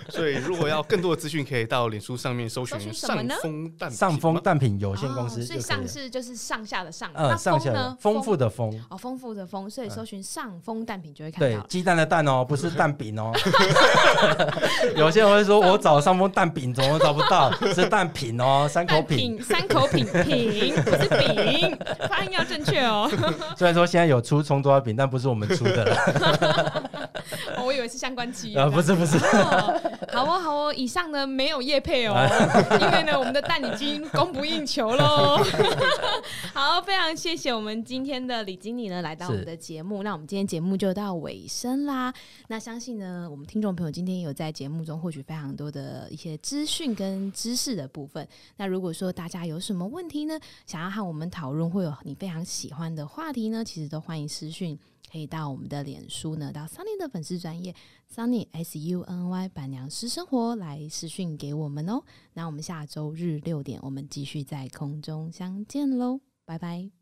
[0.10, 5.44] 所以如果要更多的资讯，可以到脸书上面搜寻上丰蛋上丰蛋品有限公司。
[5.44, 11.48] 所以上是就是上下的上，呃，上下的丰富的丰哦，丰富的丰，所以搜寻上丰蛋品就会看到。
[11.48, 13.32] 对，鸡蛋的蛋哦，不是蛋饼哦。
[14.96, 17.52] 有些人会说，我找上丰蛋饼怎么找不到？
[17.74, 17.86] 是。
[17.86, 21.78] 蛋品哦，三口品，三口品品 不是饼，
[22.10, 23.10] 发音要正确哦。
[23.56, 26.84] 虽然说现在有出葱抓饼，但不是我们出的了。
[27.76, 29.18] 以为是相关企业啊，不是不是。
[29.18, 29.82] 哦
[30.14, 32.16] 好哦好哦，以上呢没有叶配哦，
[32.80, 35.44] 因为呢我们的蛋已经供不应求喽。
[36.54, 42.14] 好，非常谢谢我们今天的李经理呢来到我们的节目，那我们今天节目就到尾声啦。
[42.48, 47.90] 那相信呢我们听众朋友今天有在节目中获取非常多的一些资讯跟知识的。
[47.96, 48.28] 部分。
[48.58, 54.78] 那如果说大家有什么问题呢，想要和我们讨论，或有你非常喜欢的话题呢，其实都欢迎私讯，
[55.10, 57.58] 可以到我们的脸书呢，到 Sunny 的粉丝专
[58.14, 62.04] Sunny S U N Y 板娘私生活来私讯给我们哦。
[62.34, 66.95] 那我们下周日六点，我们继续在空中相见喽，拜拜。